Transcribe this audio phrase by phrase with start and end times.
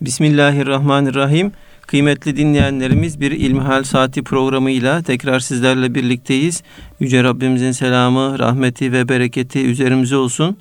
[0.00, 1.52] Bismillahirrahmanirrahim.
[1.86, 6.62] Kıymetli dinleyenlerimiz bir İlmihal Saati programıyla tekrar sizlerle birlikteyiz.
[7.00, 10.56] Yüce Rabbimizin selamı, rahmeti ve bereketi üzerimize olsun.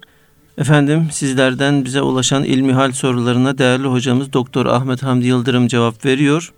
[0.57, 6.53] Efendim sizlerden bize ulaşan ilmihal sorularına değerli hocamız Doktor Ahmet Hamdi Yıldırım cevap veriyor.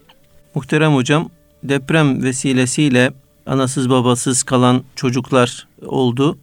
[0.55, 1.29] Muhterem hocam
[1.63, 3.11] deprem vesilesiyle
[3.45, 6.37] anasız babasız kalan çocuklar oldu.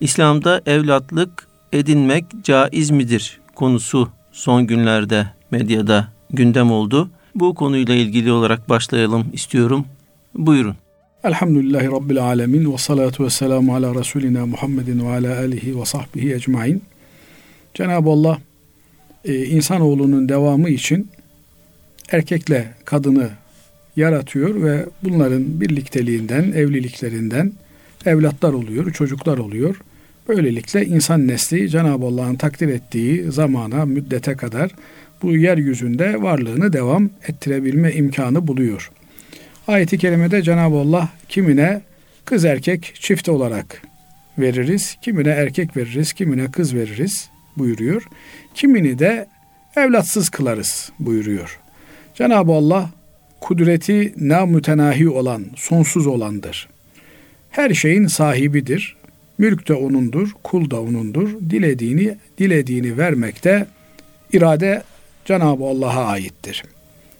[0.00, 7.10] İslam'da evlatlık edinmek caiz midir konusu son günlerde medyada gündem oldu.
[7.34, 9.86] Bu konuyla ilgili olarak başlayalım istiyorum.
[10.34, 10.76] Buyurun.
[11.24, 16.34] Elhamdülillahi Rabbil Alemin ve salatu ve selamu ala Resulina Muhammedin ve ala alihi ve sahbihi
[16.34, 16.82] ecmain.
[17.74, 18.38] Cenab-ı Allah
[19.24, 21.08] e, insanoğlunun devamı için
[22.12, 23.30] erkekle kadını
[23.96, 27.52] yaratıyor ve bunların birlikteliğinden, evliliklerinden
[28.06, 29.76] evlatlar oluyor, çocuklar oluyor.
[30.28, 34.70] Böylelikle insan nesli Cenab-ı Allah'ın takdir ettiği zamana, müddete kadar
[35.22, 38.90] bu yeryüzünde varlığını devam ettirebilme imkanı buluyor.
[39.68, 41.82] Ayet-i kerimede Cenab-ı Allah kimine
[42.24, 43.82] kız erkek çift olarak
[44.38, 48.02] veririz, kimine erkek veririz, kimine kız veririz buyuruyor.
[48.54, 49.26] Kimini de
[49.76, 51.60] evlatsız kılarız buyuruyor.
[52.14, 52.90] Cenab-ı Allah
[53.40, 56.68] kudreti namütenahi olan, sonsuz olandır.
[57.50, 58.96] Her şeyin sahibidir.
[59.38, 61.28] Mülk de O'nundur, kul da O'nundur.
[61.50, 63.66] Dilediğini, dilediğini vermekte
[64.32, 64.82] irade
[65.24, 66.62] Cenab-ı Allah'a aittir.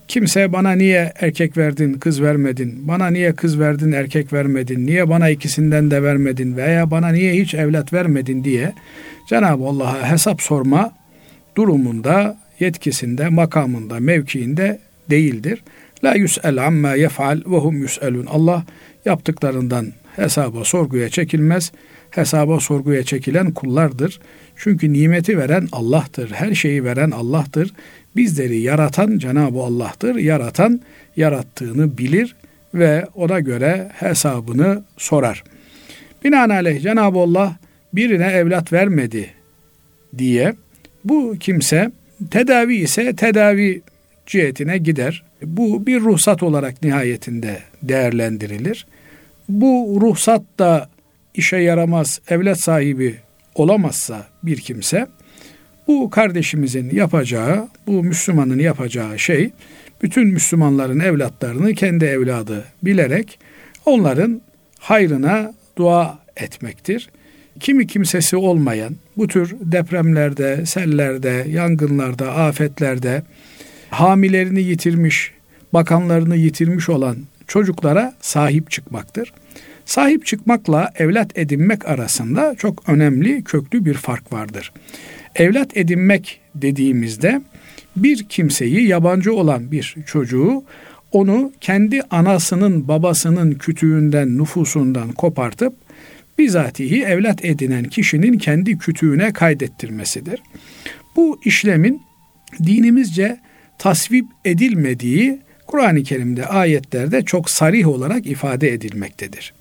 [0.09, 5.29] Kimse bana niye erkek verdin, kız vermedin, bana niye kız verdin, erkek vermedin, niye bana
[5.29, 8.73] ikisinden de vermedin veya bana niye hiç evlat vermedin diye
[9.29, 10.93] Cenab-ı Allah'a hesap sorma
[11.57, 14.79] durumunda, yetkisinde, makamında, mevkiinde
[15.11, 15.63] değildir.
[16.05, 18.27] La yus'el amma yef'al ve hum yus'elun.
[18.27, 18.65] Allah
[19.05, 21.73] yaptıklarından hesaba sorguya çekilmez.
[22.11, 24.21] Hesaba sorguya çekilen kullardır.
[24.57, 26.31] Çünkü nimeti veren Allah'tır.
[26.31, 27.73] Her şeyi veren Allah'tır.
[28.17, 30.15] Bizleri yaratan Cenab-ı Allah'tır.
[30.15, 30.81] Yaratan
[31.17, 32.37] yarattığını bilir
[32.75, 35.45] ve ona göre hesabını sorar.
[36.25, 37.57] Binaenaleyh Cenab-ı Allah
[37.93, 39.31] birine evlat vermedi
[40.19, 40.55] diye
[41.05, 41.91] bu kimse
[42.31, 43.83] tedavi ise tedavi
[44.27, 45.23] cihetine gider.
[45.43, 48.87] Bu bir ruhsat olarak nihayetinde değerlendirilir.
[49.49, 50.89] Bu ruhsat da
[51.35, 53.17] işe yaramaz, evlat sahibi
[53.55, 55.07] olamazsa bir kimse
[55.89, 59.51] bu kardeşimizin yapacağı, bu Müslümanın yapacağı şey
[60.03, 63.39] bütün Müslümanların evlatlarını kendi evladı bilerek
[63.87, 64.41] onların
[64.79, 67.11] hayrına dua etmektir.
[67.61, 73.23] Kimi kimsesi olmayan bu tür depremlerde, sellerde, yangınlarda, afetlerde
[73.91, 75.31] hamilerini yitirmiş,
[75.73, 77.17] bakanlarını yitirmiş olan
[77.49, 79.33] çocuklara sahip çıkmaktır.
[79.85, 84.73] Sahip çıkmakla evlat edinmek arasında çok önemli, köklü bir fark vardır.
[85.35, 87.41] Evlat edinmek dediğimizde
[87.97, 90.65] bir kimseyi yabancı olan bir çocuğu
[91.13, 95.75] onu kendi anasının babasının kütüğünden nüfusundan kopartıp
[96.39, 100.43] bizatihi evlat edinen kişinin kendi kütüğüne kaydettirmesidir.
[101.17, 102.03] Bu işlemin
[102.67, 103.41] dinimizce
[103.79, 109.55] tasvip edilmediği Kur'an-ı Kerim'de ayetlerde çok sarih olarak ifade edilmektedir.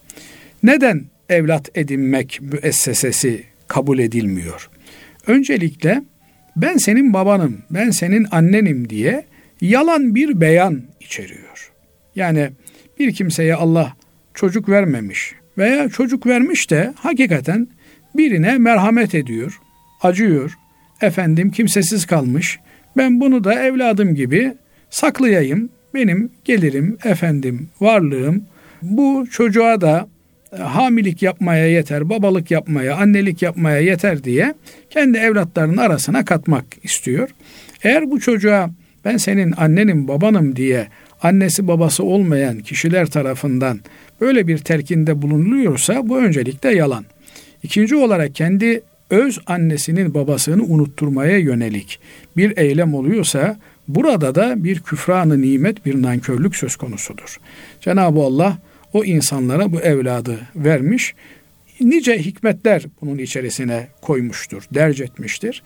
[0.64, 4.70] Neden evlat edinmek müessesesi kabul edilmiyor?
[5.28, 6.04] Öncelikle
[6.56, 9.24] ben senin babanım, ben senin annenim diye
[9.62, 11.72] yalan bir beyan içeriyor.
[12.16, 12.50] Yani
[13.00, 13.94] bir kimseye Allah
[14.34, 17.68] çocuk vermemiş veya çocuk vermiş de hakikaten
[18.16, 19.60] birine merhamet ediyor,
[20.02, 20.58] acıyor.
[21.02, 22.60] Efendim kimsesiz kalmış.
[22.98, 24.54] Ben bunu da evladım gibi
[24.90, 25.70] saklayayım.
[25.94, 28.44] Benim gelirim, efendim, varlığım
[28.82, 30.08] bu çocuğa da
[30.58, 34.54] e, hamilik yapmaya yeter, babalık yapmaya, annelik yapmaya yeter diye
[34.90, 37.30] kendi evlatlarının arasına katmak istiyor.
[37.84, 38.70] Eğer bu çocuğa
[39.06, 40.88] ben senin annenim, babanım diye
[41.22, 43.80] annesi babası olmayan kişiler tarafından
[44.22, 47.06] böyle bir terkinde bulunuluyorsa bu öncelikle yalan.
[47.64, 52.00] İkinci olarak kendi öz annesinin babasını unutturmaya yönelik
[52.38, 53.58] bir eylem oluyorsa
[53.88, 57.38] burada da bir küfranı nimet, bir nankörlük söz konusudur.
[57.82, 58.58] Cenab-ı Allah
[58.94, 61.16] o insanlara bu evladı vermiş.
[61.82, 65.64] Nice hikmetler bunun içerisine koymuştur, derc etmiştir.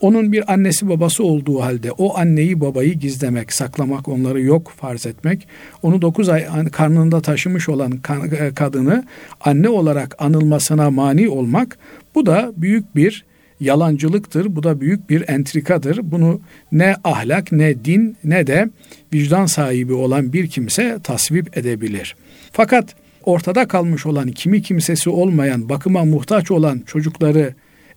[0.00, 5.48] Onun bir annesi babası olduğu halde o anneyi babayı gizlemek, saklamak, onları yok farz etmek,
[5.82, 8.00] onu dokuz ay karnında taşımış olan
[8.38, 9.04] e, kadını
[9.40, 11.78] anne olarak anılmasına mani olmak
[12.14, 13.24] bu da büyük bir
[13.60, 14.56] yalancılıktır.
[14.56, 16.00] Bu da büyük bir entrikadır.
[16.02, 16.40] Bunu
[16.72, 18.70] ne ahlak ne din ne de
[19.14, 22.16] vicdan sahibi olan bir kimse tasvip edebilir.
[22.52, 22.94] Fakat
[23.24, 27.54] ortada kalmış olan kimi kimsesi olmayan bakıma muhtaç olan çocukları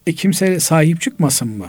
[0.08, 1.68] e kimse sahip çıkmasın mı?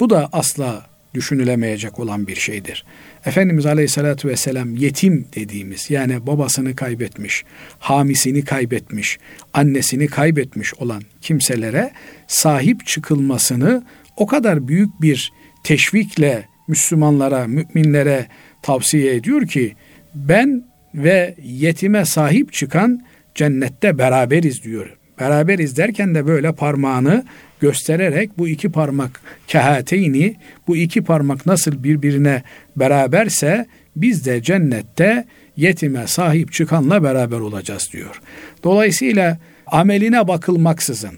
[0.00, 2.84] Bu da asla düşünülemeyecek olan bir şeydir.
[3.28, 7.44] Efendimiz Aleyhisselatü Vesselam yetim dediğimiz yani babasını kaybetmiş,
[7.78, 9.18] hamisini kaybetmiş,
[9.52, 11.90] annesini kaybetmiş olan kimselere
[12.26, 13.84] sahip çıkılmasını
[14.16, 15.32] o kadar büyük bir
[15.64, 18.26] teşvikle Müslümanlara, müminlere
[18.62, 19.74] tavsiye ediyor ki
[20.14, 20.64] ben
[20.94, 23.00] ve yetime sahip çıkan
[23.34, 24.96] cennette beraberiz diyor.
[25.20, 27.24] Beraberiz derken de böyle parmağını
[27.60, 30.36] göstererek bu iki parmak kehateyni
[30.68, 32.42] bu iki parmak nasıl birbirine
[32.76, 33.66] beraberse
[33.96, 35.24] biz de cennette
[35.56, 38.20] yetime sahip çıkanla beraber olacağız diyor.
[38.64, 41.12] Dolayısıyla ameline bakılmaksızın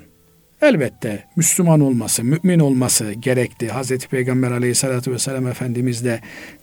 [0.62, 3.68] elbette Müslüman olması, mümin olması gerekti.
[3.68, 6.20] Hazreti Peygamber aleyhissalatü vesselam Efendimiz de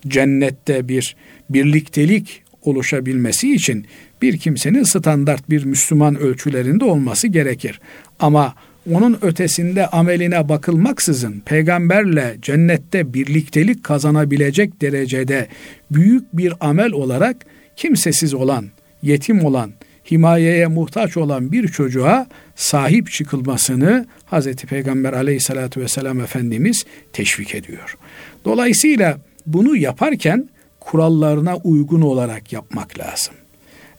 [0.08, 1.16] cennette bir
[1.50, 3.86] birliktelik oluşabilmesi için
[4.22, 7.80] bir kimsenin standart bir Müslüman ölçülerinde olması gerekir.
[8.20, 8.54] Ama
[8.92, 15.46] onun ötesinde ameline bakılmaksızın peygamberle cennette birliktelik kazanabilecek derecede
[15.90, 17.36] büyük bir amel olarak
[17.76, 18.66] kimsesiz olan,
[19.02, 19.72] yetim olan,
[20.10, 22.26] himayeye muhtaç olan bir çocuğa
[22.56, 24.54] sahip çıkılmasını Hz.
[24.54, 27.98] Peygamber aleyhissalatü vesselam Efendimiz teşvik ediyor.
[28.44, 30.48] Dolayısıyla bunu yaparken
[30.80, 33.34] kurallarına uygun olarak yapmak lazım.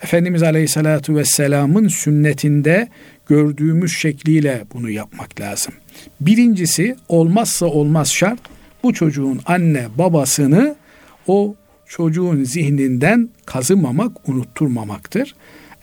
[0.04, 2.88] Efendimiz Aleyhisselatü Vesselam'ın sünnetinde
[3.30, 5.74] gördüğümüz şekliyle bunu yapmak lazım.
[6.22, 8.40] Birincisi olmazsa olmaz şart
[8.84, 10.76] bu çocuğun anne babasını
[11.28, 11.56] o
[11.86, 15.36] çocuğun zihninden kazımamak, unutturmamaktır.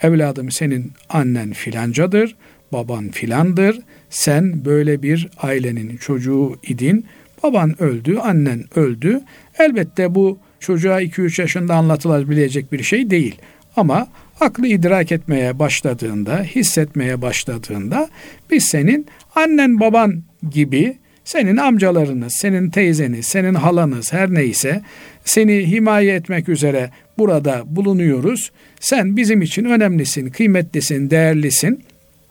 [0.02, 2.36] Evladım senin annen filancadır,
[2.72, 3.80] baban filandır.
[4.10, 7.06] Sen böyle bir ailenin çocuğu idin.
[7.42, 9.20] Baban öldü, annen öldü.
[9.58, 13.34] Elbette bu çocuğa 2-3 yaşında anlatılabilecek bir şey değil.
[13.76, 14.08] Ama
[14.40, 18.08] aklı idrak etmeye başladığında, hissetmeye başladığında
[18.50, 24.82] biz senin annen baban gibi senin amcalarınız, senin teyzeniz, senin halanız her neyse
[25.24, 28.52] seni himaye etmek üzere burada bulunuyoruz.
[28.80, 31.84] Sen bizim için önemlisin, kıymetlisin, değerlisin.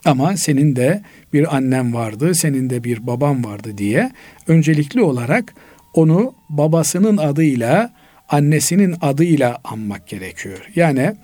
[0.04, 4.10] Ama senin de bir annen vardı, senin de bir baban vardı diye
[4.48, 5.54] öncelikli olarak
[5.94, 7.92] onu babasının adıyla,
[8.28, 10.58] annesinin adıyla anmak gerekiyor.
[10.76, 11.16] Yani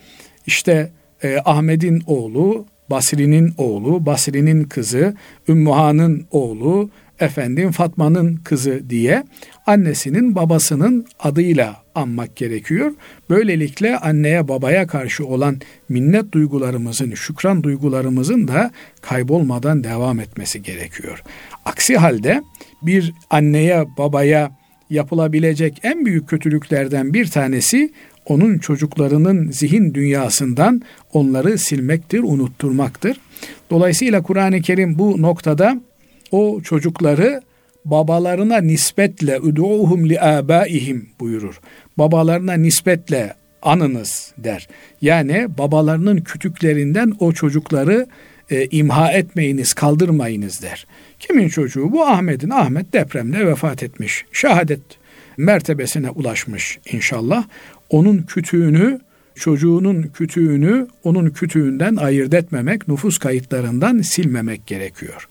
[0.46, 0.90] işte
[1.22, 5.14] e, Ahmet'in oğlu, Basri'nin oğlu, Basri'nin kızı,
[5.48, 6.90] Ümmühan'ın oğlu,
[7.20, 9.24] efendim Fatma'nın kızı diye
[9.66, 12.92] annesinin babasının adıyla anmak gerekiyor.
[13.30, 21.22] Böylelikle anneye babaya karşı olan minnet duygularımızın, şükran duygularımızın da kaybolmadan devam etmesi gerekiyor.
[21.64, 22.42] Aksi halde
[22.82, 24.50] bir anneye babaya
[24.90, 27.92] yapılabilecek en büyük kötülüklerden bir tanesi
[28.26, 30.82] onun çocuklarının zihin dünyasından
[31.12, 33.20] onları silmektir, unutturmaktır.
[33.70, 35.80] Dolayısıyla Kur'an-ı Kerim bu noktada
[36.30, 37.42] o çocukları
[37.84, 41.60] babalarına nispetle üdu'uhum li abaihim buyurur.
[41.98, 44.68] Babalarına nispetle anınız der.
[45.00, 48.06] Yani babalarının kütüklerinden o çocukları
[48.50, 50.86] e, imha etmeyiniz, kaldırmayınız der.
[51.18, 51.92] Kimin çocuğu?
[51.92, 52.50] Bu Ahmet'in.
[52.50, 54.24] Ahmet depremde vefat etmiş.
[54.32, 54.80] Şehadet
[55.36, 57.44] mertebesine ulaşmış inşallah.
[57.92, 59.00] Onun kütüğünü,
[59.34, 65.28] çocuğunun kütüğünü onun kütüğünden ayırt etmemek, nüfus kayıtlarından silmemek gerekiyor.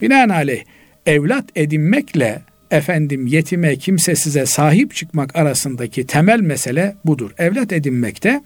[0.00, 0.64] Binaenaleyh
[1.06, 7.30] evlat edinmekle efendim yetime kimse size sahip çıkmak arasındaki temel mesele budur.
[7.38, 8.42] Evlat edinmekte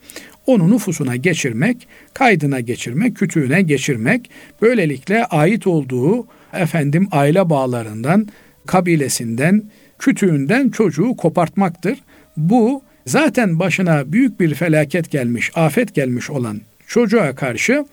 [0.46, 4.30] onu nüfusuna geçirmek, kaydına geçirmek, kütüğüne geçirmek,
[4.62, 8.28] böylelikle ait olduğu efendim aile bağlarından,
[8.66, 9.62] kabilesinden,
[9.98, 11.98] kütüğünden çocuğu kopartmaktır.
[12.36, 17.84] Bu zaten başına büyük bir felaket gelmiş, afet gelmiş olan çocuğa karşı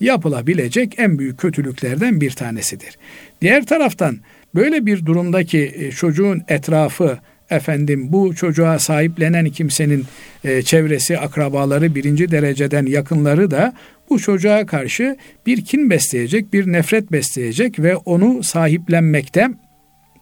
[0.00, 2.98] yapılabilecek en büyük kötülüklerden bir tanesidir.
[3.40, 4.18] Diğer taraftan
[4.54, 7.18] böyle bir durumdaki e, çocuğun etrafı
[7.50, 10.04] efendim bu çocuğa sahiplenen kimsenin
[10.44, 13.74] e, çevresi, akrabaları birinci dereceden yakınları da
[14.10, 19.48] bu çocuğa karşı bir kin besleyecek, bir nefret besleyecek ve onu sahiplenmekte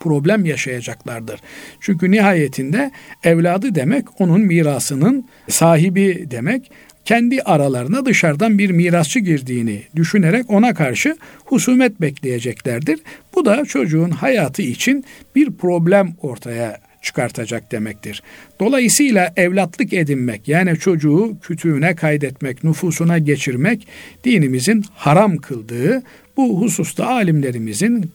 [0.00, 1.40] problem yaşayacaklardır.
[1.80, 2.90] Çünkü nihayetinde
[3.24, 6.70] evladı demek onun mirasının sahibi demek
[7.04, 13.00] kendi aralarına dışarıdan bir mirasçı girdiğini düşünerek ona karşı husumet bekleyeceklerdir.
[13.34, 15.04] Bu da çocuğun hayatı için
[15.36, 18.22] bir problem ortaya çıkartacak demektir.
[18.60, 23.88] Dolayısıyla evlatlık edinmek yani çocuğu kütüğüne kaydetmek, nüfusuna geçirmek
[24.24, 26.02] dinimizin haram kıldığı
[26.36, 28.10] bu hususta alimlerimizin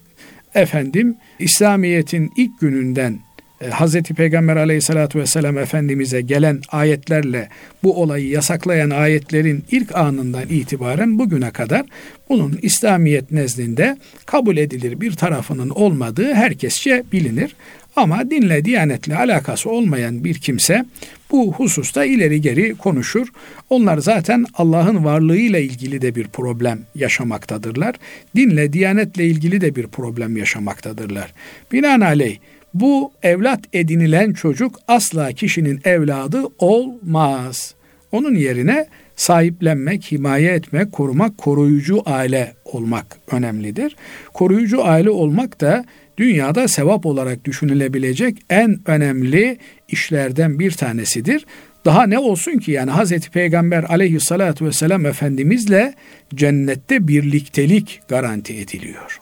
[0.56, 3.20] efendim İslamiyet'in ilk gününden
[3.62, 7.50] e, Hazreti Peygamber aleyhissalatü vesselam Efendimiz'e gelen ayetlerle
[7.84, 11.86] bu olayı yasaklayan ayetlerin ilk anından itibaren bugüne kadar
[12.30, 17.56] bunun İslamiyet nezdinde kabul edilir bir tarafının olmadığı herkesçe bilinir.
[17.96, 20.86] Ama dinle, diyanetle alakası olmayan bir kimse
[21.32, 23.28] bu hususta ileri geri konuşur.
[23.70, 27.96] Onlar zaten Allah'ın varlığıyla ilgili de bir problem yaşamaktadırlar.
[28.36, 31.34] Dinle, diyanetle ilgili de bir problem yaşamaktadırlar.
[31.72, 32.38] Binaenaleyh
[32.74, 37.76] bu evlat edinilen çocuk asla kişinin evladı olmaz.
[38.12, 43.96] Onun yerine sahiplenmek, himaye etmek, korumak, koruyucu aile olmak önemlidir.
[44.34, 45.86] Koruyucu aile olmak da
[46.18, 49.58] dünyada sevap olarak düşünülebilecek en önemli
[49.90, 51.46] işlerden bir tanesidir.
[51.86, 55.94] Daha ne olsun ki yani Hazreti Peygamber aleyhissalatü vesselam Efendimizle
[56.36, 59.20] cennette birliktelik garanti ediliyor.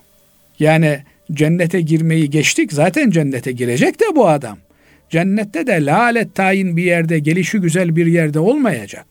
[0.60, 1.00] Yani
[1.32, 4.58] cennete girmeyi geçtik zaten cennete girecek de bu adam.
[5.10, 9.06] Cennette de lalet tayin bir yerde gelişi güzel bir yerde olmayacak.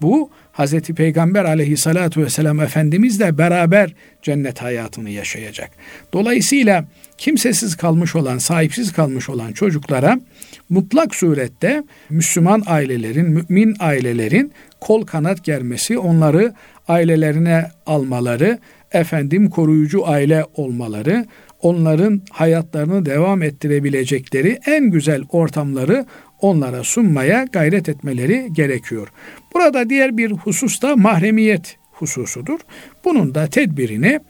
[0.00, 5.70] Bu Hazreti Peygamber aleyhissalatu vesselam Efendimizle beraber cennet hayatını yaşayacak.
[6.12, 6.84] Dolayısıyla
[7.18, 10.20] kimsesiz kalmış olan, sahipsiz kalmış olan çocuklara
[10.68, 16.54] mutlak surette Müslüman ailelerin, mümin ailelerin kol kanat germesi, onları
[16.88, 18.58] ailelerine almaları,
[18.92, 21.26] efendim koruyucu aile olmaları,
[21.62, 26.06] onların hayatlarını devam ettirebilecekleri en güzel ortamları
[26.40, 29.08] onlara sunmaya gayret etmeleri gerekiyor.
[29.54, 32.58] Burada diğer bir husus da mahremiyet hususudur.
[33.04, 34.20] Bunun da tedbirini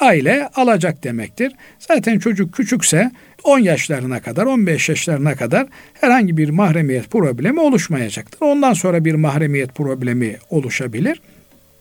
[0.00, 1.52] aile alacak demektir.
[1.78, 3.10] Zaten çocuk küçükse
[3.44, 5.66] 10 yaşlarına kadar, 15 yaşlarına kadar
[6.00, 8.40] herhangi bir mahremiyet problemi oluşmayacaktır.
[8.40, 11.20] Ondan sonra bir mahremiyet problemi oluşabilir.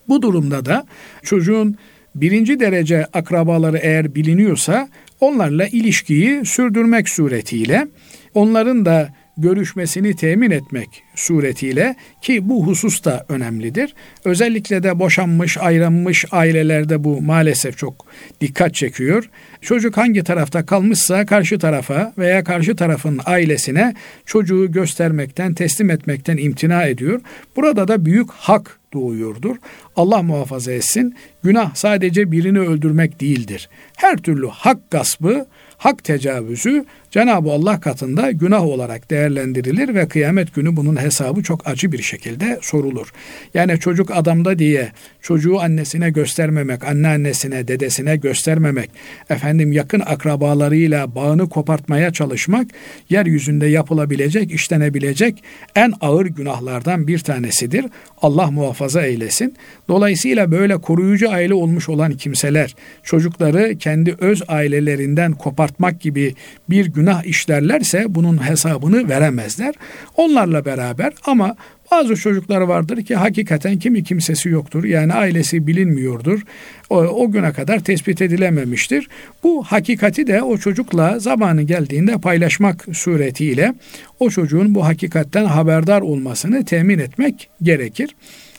[0.08, 0.86] Bu durumda da
[1.24, 1.78] çocuğun
[2.16, 7.88] birinci derece akrabaları eğer biliniyorsa onlarla ilişkiyi sürdürmek suretiyle
[8.34, 13.94] onların da görüşmesini temin etmek suretiyle ki bu husus da önemlidir.
[14.26, 18.06] Özellikle de boşanmış, ayrılmış ailelerde bu maalesef çok
[18.42, 19.30] dikkat çekiyor.
[19.62, 23.94] Çocuk hangi tarafta kalmışsa karşı tarafa veya karşı tarafın ailesine
[24.26, 27.22] çocuğu göstermekten, teslim etmekten imtina ediyor.
[27.56, 29.56] Burada da büyük hak doğuyordur.
[29.96, 31.16] Allah muhafaza etsin.
[31.44, 33.70] Günah sadece birini öldürmek değildir.
[33.98, 35.46] Her türlü hak gaspı,
[35.78, 41.92] hak tecavüzü Cenab-ı Allah katında günah olarak değerlendirilir ve kıyamet günü bunun hesabı çok acı
[41.92, 43.14] bir şekilde sorulur.
[43.54, 44.92] Yani çocuk adamda diye
[45.22, 48.90] çocuğu annesine göstermemek, anneannesine, dedesine göstermemek,
[49.30, 52.68] efendim yakın akrabalarıyla bağını kopartmaya çalışmak
[53.10, 55.44] yeryüzünde yapılabilecek, işlenebilecek
[55.76, 57.86] en ağır günahlardan bir tanesidir.
[58.22, 59.56] Allah muhafaza eylesin.
[59.88, 66.36] Dolayısıyla böyle koruyucu aile olmuş olan kimseler çocukları kendi öz ailelerinden kopartmak gibi
[66.70, 69.76] bir günah günah işlerlerse bunun hesabını veremezler.
[70.18, 71.56] Onlarla beraber ama
[71.92, 74.84] bazı çocuklar vardır ki hakikaten kimi kimsesi yoktur.
[74.84, 76.42] Yani ailesi bilinmiyordur.
[76.90, 79.08] O, o güne kadar tespit edilememiştir.
[79.44, 83.74] Bu hakikati de o çocukla zamanı geldiğinde paylaşmak suretiyle
[84.20, 88.16] o çocuğun bu hakikatten haberdar olmasını temin etmek gerekir.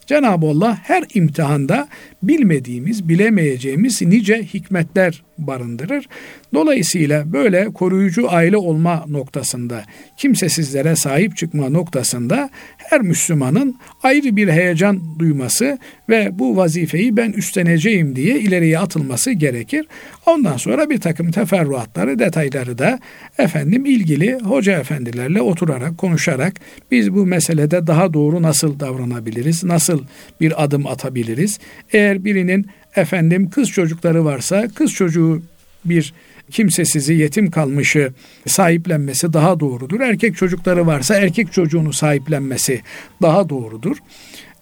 [0.06, 1.88] Cenab-ı Allah her imtihanda
[2.28, 6.09] bilmediğimiz, bilemeyeceğimiz nice hikmetler barındırır.
[6.54, 9.85] Dolayısıyla böyle koruyucu aile olma noktasında,
[10.16, 15.78] kimsesizlere sahip çıkma noktasında her Müslümanın ayrı bir heyecan duyması
[16.09, 19.87] ve bu vazifeyi ben üstleneceğim diye ileriye atılması gerekir.
[20.26, 22.99] Ondan sonra bir takım teferruatları, detayları da
[23.38, 26.54] efendim ilgili hoca efendilerle oturarak, konuşarak
[26.90, 30.04] biz bu meselede daha doğru nasıl davranabiliriz, nasıl
[30.40, 31.59] bir adım atabiliriz?
[31.93, 32.66] Eğer birinin
[32.97, 35.42] efendim kız çocukları varsa kız çocuğu
[35.85, 36.14] bir
[36.50, 38.12] kimsesizi yetim kalmışı
[38.47, 40.00] sahiplenmesi daha doğrudur.
[40.00, 42.80] Erkek çocukları varsa erkek çocuğunu sahiplenmesi
[43.23, 43.97] daha doğrudur.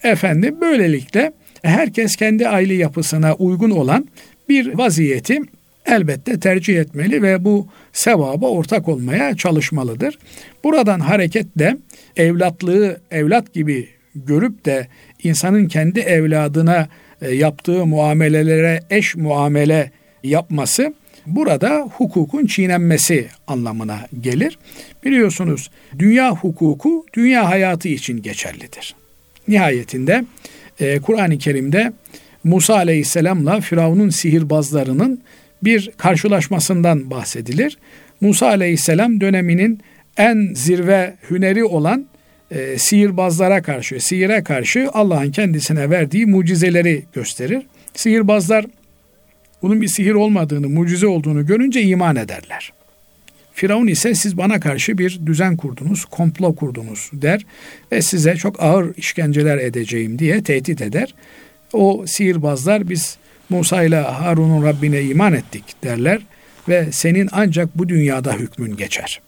[0.02, 1.32] Efendim böylelikle
[1.62, 4.08] herkes kendi aile yapısına uygun olan
[4.48, 5.40] bir vaziyeti
[5.86, 10.18] elbette tercih etmeli ve bu sevaba ortak olmaya çalışmalıdır.
[10.64, 11.76] Buradan hareketle
[12.16, 14.86] evlatlığı evlat gibi görüp de
[15.22, 16.88] insanın kendi evladına
[17.30, 19.90] yaptığı muamelelere eş muamele
[20.22, 20.94] yapması
[21.26, 24.58] burada hukukun çiğnenmesi anlamına gelir.
[25.04, 28.94] Biliyorsunuz dünya hukuku dünya hayatı için geçerlidir.
[29.48, 30.24] Nihayetinde
[30.80, 31.92] e, Kur'an-ı Kerim'de
[32.44, 35.22] Musa Aleyhisselam'la Firavun'un sihirbazlarının
[35.62, 37.78] bir karşılaşmasından bahsedilir.
[38.20, 39.80] Musa Aleyhisselam döneminin
[40.16, 42.06] en zirve hüneri olan
[42.52, 47.62] e, sihirbazlara karşı, sihire karşı Allah'ın kendisine verdiği mucizeleri gösterir.
[47.94, 48.66] Sihirbazlar
[49.62, 52.72] bunun bir sihir olmadığını, mucize olduğunu görünce iman ederler.
[53.54, 57.46] Firavun ise siz bana karşı bir düzen kurdunuz, komplo kurdunuz der
[57.92, 61.14] ve size çok ağır işkenceler edeceğim diye tehdit eder.
[61.72, 63.16] O sihirbazlar biz
[63.50, 66.22] Musa ile Harun'un Rabbine iman ettik derler
[66.68, 69.20] ve senin ancak bu dünyada hükmün geçer.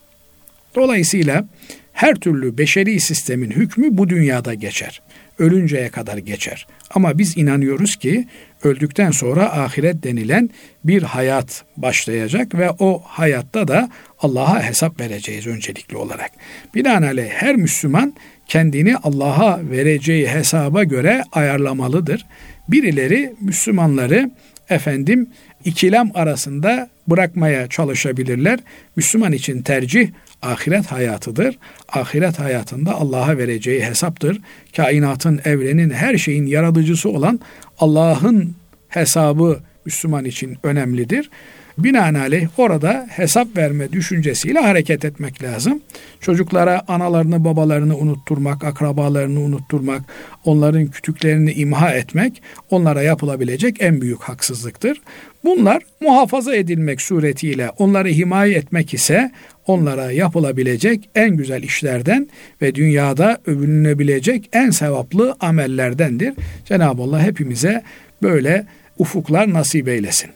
[0.74, 1.44] Dolayısıyla
[1.94, 5.02] her türlü beşeri sistemin hükmü bu dünyada geçer.
[5.38, 6.66] Ölünceye kadar geçer.
[6.90, 8.28] Ama biz inanıyoruz ki
[8.64, 10.50] öldükten sonra ahiret denilen
[10.84, 16.30] bir hayat başlayacak ve o hayatta da Allah'a hesap vereceğiz öncelikli olarak.
[16.74, 18.14] Binaenaleyh her Müslüman
[18.46, 22.26] kendini Allah'a vereceği hesaba göre ayarlamalıdır.
[22.68, 24.30] Birileri Müslümanları
[24.70, 25.28] efendim
[25.64, 28.58] ikilem arasında bırakmaya çalışabilirler.
[28.96, 30.08] Müslüman için tercih
[30.44, 31.58] ahiret hayatıdır.
[31.88, 34.40] Ahiret hayatında Allah'a vereceği hesaptır.
[34.76, 37.40] Kainatın, evrenin, her şeyin yaratıcısı olan
[37.78, 38.54] Allah'ın
[38.88, 41.30] hesabı Müslüman için önemlidir.
[41.78, 45.80] Binaenaleyh orada hesap verme düşüncesiyle hareket etmek lazım.
[46.20, 50.02] Çocuklara analarını babalarını unutturmak, akrabalarını unutturmak,
[50.44, 55.00] onların kütüklerini imha etmek onlara yapılabilecek en büyük haksızlıktır.
[55.44, 59.32] Bunlar muhafaza edilmek suretiyle onları himaye etmek ise
[59.66, 62.28] onlara yapılabilecek en güzel işlerden
[62.62, 66.34] ve dünyada övünülebilecek en sevaplı amellerdendir.
[66.64, 67.82] Cenab-ı Allah hepimize
[68.22, 68.66] böyle
[68.98, 70.30] ufuklar nasip eylesin.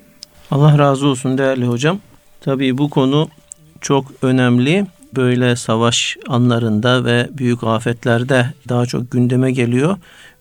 [0.50, 2.00] Allah razı olsun değerli hocam.
[2.40, 3.28] Tabii bu konu
[3.80, 4.86] çok önemli.
[5.16, 9.96] Böyle savaş anlarında ve büyük afetlerde daha çok gündeme geliyor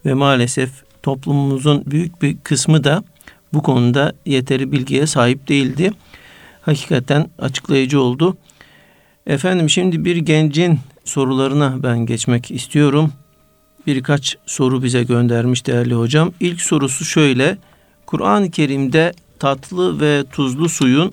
[0.06, 0.70] ve maalesef
[1.04, 3.04] toplumumuzun büyük bir kısmı da
[3.54, 5.92] bu konuda yeteri bilgiye sahip değildi.
[6.62, 8.38] Hakikaten açıklayıcı oldu.
[9.28, 13.12] Efendim şimdi bir gencin sorularına ben geçmek istiyorum.
[13.88, 16.32] Birkaç soru bize göndermiş değerli hocam.
[16.40, 17.58] İlk sorusu şöyle.
[18.06, 21.12] Kur'an-ı Kerim'de tatlı ve tuzlu suyun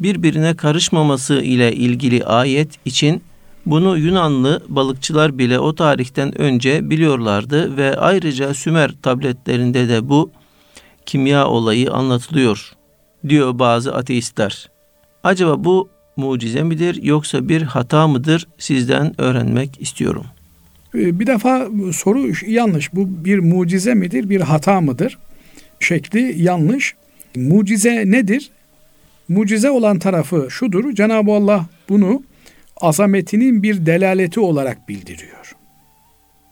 [0.00, 3.22] birbirine karışmaması ile ilgili ayet için
[3.66, 10.30] bunu Yunanlı balıkçılar bile o tarihten önce biliyorlardı ve ayrıca Sümer tabletlerinde de bu
[11.06, 12.72] kimya olayı anlatılıyor
[13.28, 14.70] diyor bazı ateistler.
[15.22, 20.26] Acaba bu mucize midir yoksa bir hata mıdır sizden öğrenmek istiyorum.
[20.94, 22.94] Ee, bir defa soru yanlış.
[22.94, 25.18] Bu bir mucize midir, bir hata mıdır?
[25.80, 26.94] Şekli yanlış.
[27.36, 28.50] Mucize nedir?
[29.28, 30.92] Mucize olan tarafı şudur.
[30.92, 32.22] Cenab-ı Allah bunu
[32.80, 35.56] azametinin bir delaleti olarak bildiriyor.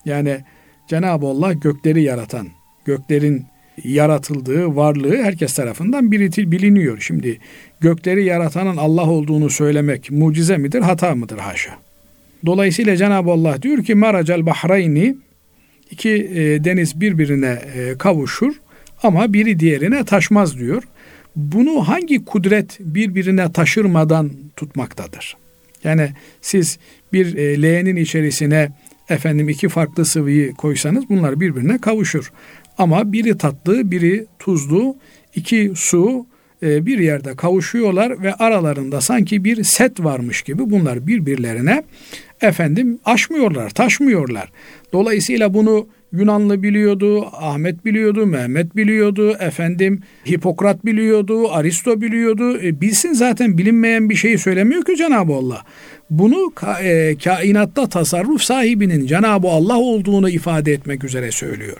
[0.04, 0.40] Yani
[0.88, 2.48] Cenab-ı Allah gökleri yaratan,
[2.84, 3.44] göklerin
[3.84, 7.00] yaratıldığı varlığı herkes tarafından biliniyor.
[7.00, 7.38] Şimdi
[7.80, 11.70] gökleri yaratanın Allah olduğunu söylemek mucize midir, hata mıdır haşa?
[12.46, 15.16] Dolayısıyla Cenab-ı Allah diyor ki Maracel Bahrayni
[15.90, 18.54] iki e, deniz birbirine e, kavuşur
[19.02, 20.82] ama biri diğerine taşmaz diyor.
[21.36, 25.36] Bunu hangi kudret birbirine taşırmadan tutmaktadır?
[25.84, 26.78] Yani siz
[27.12, 28.68] bir e, leğenin içerisine
[29.08, 32.32] efendim iki farklı sıvıyı koysanız bunlar birbirine kavuşur.
[32.78, 34.96] Ama biri tatlı, biri tuzlu,
[35.34, 36.26] iki su
[36.62, 41.82] e, bir yerde kavuşuyorlar ve aralarında sanki bir set varmış gibi bunlar birbirlerine
[42.40, 44.52] efendim aşmıyorlar, taşmıyorlar.
[44.92, 52.58] Dolayısıyla bunu Yunanlı biliyordu, Ahmet biliyordu, Mehmet biliyordu, efendim Hipokrat biliyordu, Aristo biliyordu.
[52.62, 55.62] E, bilsin zaten bilinmeyen bir şeyi söylemiyor ki Cenab-ı Allah.
[56.10, 61.76] Bunu e, kainatta tasarruf sahibinin Cenab-ı Allah olduğunu ifade etmek üzere söylüyor.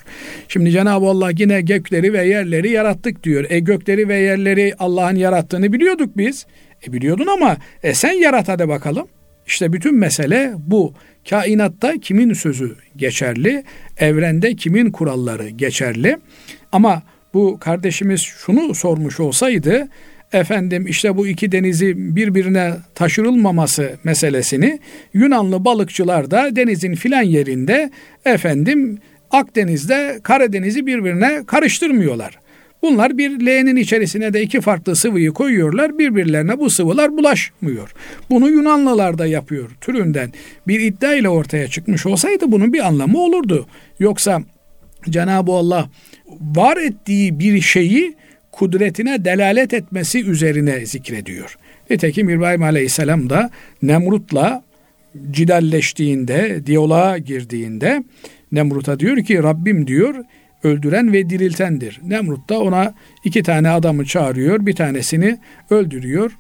[0.49, 3.45] Şimdi Cenab-ı Allah yine gökleri ve yerleri yarattık diyor.
[3.49, 6.47] E gökleri ve yerleri Allah'ın yarattığını biliyorduk biz.
[6.89, 9.07] E biliyordun ama e sen yarat hadi bakalım.
[9.47, 10.95] İşte bütün mesele bu.
[11.31, 13.65] Kainatta kimin sözü geçerli?
[13.99, 16.19] Evrende kimin kuralları geçerli?
[16.73, 17.03] Ama
[17.35, 19.89] bu kardeşimiz şunu sormuş olsaydı
[20.33, 24.81] efendim işte bu iki denizi birbirine taşırılmaması meselesini
[25.15, 27.91] Yunanlı balıkçılar da denizin filan yerinde
[28.25, 28.99] efendim
[29.31, 32.42] Akdeniz'de Karadeniz'i birbirine karıştırmıyorlar.
[32.83, 35.99] Bunlar bir leğenin içerisine de iki farklı sıvıyı koyuyorlar.
[35.99, 37.95] Birbirlerine bu sıvılar bulaşmıyor.
[38.31, 40.33] Bunu Yunanlılar da yapıyor türünden.
[40.67, 43.67] Bir iddia ile ortaya çıkmış olsaydı bunun bir anlamı olurdu.
[43.99, 44.43] Yoksa
[45.11, 45.89] Cenab-ı Allah
[46.41, 48.15] var ettiği bir şeyi
[48.53, 51.57] kudretine delalet etmesi üzerine zikrediyor.
[51.91, 53.51] Nitekim İbrahim Aleyhisselam da
[53.83, 54.63] Nemrut'la
[55.31, 58.05] cidalleştiğinde, diyaloğa girdiğinde
[58.53, 60.15] Nemrut'a diyor ki Rabbim diyor
[60.65, 62.01] öldüren ve diriltendir.
[62.05, 62.95] Nemrut da ona
[63.25, 64.67] iki tane adamı çağırıyor.
[64.67, 65.39] Bir tanesini
[65.71, 66.33] öldürüyor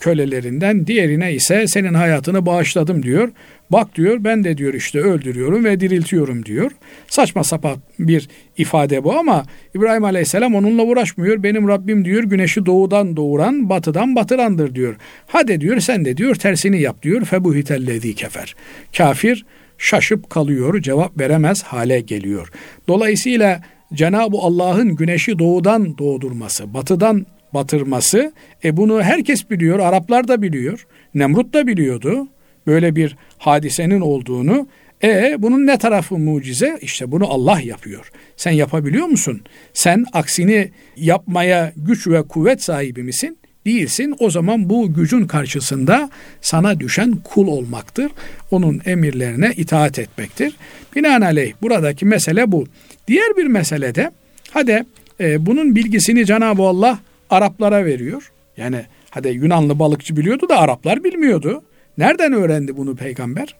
[0.00, 0.86] kölelerinden.
[0.86, 3.28] Diğerine ise senin hayatını bağışladım diyor.
[3.70, 6.70] Bak diyor ben de diyor işte öldürüyorum ve diriltiyorum diyor.
[7.08, 11.42] Saçma sapan bir ifade bu ama İbrahim Aleyhisselam onunla uğraşmıyor.
[11.42, 14.96] Benim Rabbim diyor güneşi doğudan doğuran batıdan batırandır diyor.
[15.26, 17.24] Hadi diyor sen de diyor tersini yap diyor.
[17.24, 18.54] Febuhitellezi kefer.
[18.96, 19.44] Kafir
[19.80, 22.48] şaşıp kalıyor, cevap veremez hale geliyor.
[22.88, 23.60] Dolayısıyla
[23.94, 28.32] Cenab-ı Allah'ın güneşi doğudan doğdurması, batıdan batırması,
[28.64, 32.28] e bunu herkes biliyor, Araplar da biliyor, Nemrut da biliyordu.
[32.66, 34.66] böyle bir hadisenin olduğunu
[35.02, 36.78] e bunun ne tarafı mucize?
[36.82, 38.10] İşte bunu Allah yapıyor.
[38.36, 39.42] Sen yapabiliyor musun?
[39.72, 43.38] Sen aksini yapmaya güç ve kuvvet sahibi misin?
[43.66, 44.16] Değilsin.
[44.18, 48.10] O zaman bu gücün karşısında sana düşen kul olmaktır.
[48.50, 50.56] Onun emirlerine itaat etmektir.
[50.96, 52.66] Binaenaleyh buradaki mesele bu.
[53.08, 54.10] Diğer bir mesele de
[54.50, 54.84] hadi
[55.20, 56.98] e, bunun bilgisini Cenab-ı Allah
[57.30, 58.32] Araplara veriyor.
[58.56, 61.62] Yani hadi Yunanlı balıkçı biliyordu da Araplar bilmiyordu.
[61.98, 63.54] Nereden öğrendi bunu peygamber?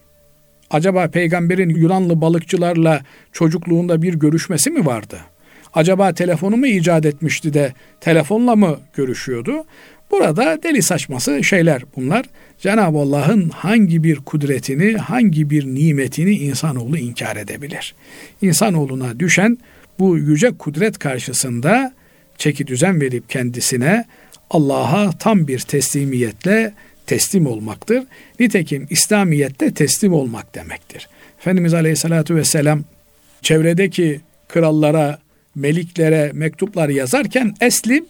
[0.71, 5.21] Acaba peygamberin Yunanlı balıkçılarla çocukluğunda bir görüşmesi mi vardı?
[5.75, 9.65] Acaba telefonu mu icat etmişti de telefonla mı görüşüyordu?
[10.11, 12.27] Burada deli saçması şeyler bunlar.
[12.59, 17.95] Cenab-ı Allah'ın hangi bir kudretini, hangi bir nimetini insanoğlu inkar edebilir?
[18.43, 19.59] İnsanoğluna düşen
[19.99, 21.93] bu yüce kudret karşısında
[22.39, 24.05] çeki düzen verip kendisine
[24.51, 26.73] Allah'a tam bir teslimiyetle
[27.07, 28.05] teslim olmaktır.
[28.41, 31.09] Nitekim İslamiyet'te teslim olmak demektir.
[31.39, 32.85] Efendimiz Aleyhisselatü Vesselam
[33.43, 35.19] çevredeki krallara,
[35.55, 38.07] meliklere mektuplar yazarken eslim,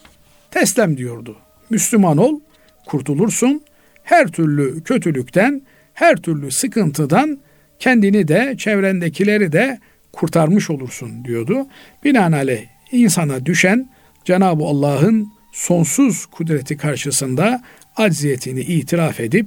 [0.51, 1.37] teslem diyordu.
[1.71, 2.41] Müslüman ol,
[2.87, 3.63] kurtulursun.
[4.03, 5.63] Her türlü kötülükten,
[5.95, 7.39] her türlü sıkıntıdan
[7.79, 9.79] kendini de çevrendekileri de
[10.13, 11.67] kurtarmış olursun diyordu.
[12.05, 13.91] Binaenaleyh insana düşen
[14.25, 17.63] Cenab-ı Allah'ın sonsuz kudreti karşısında
[17.97, 19.47] acziyetini itiraf edip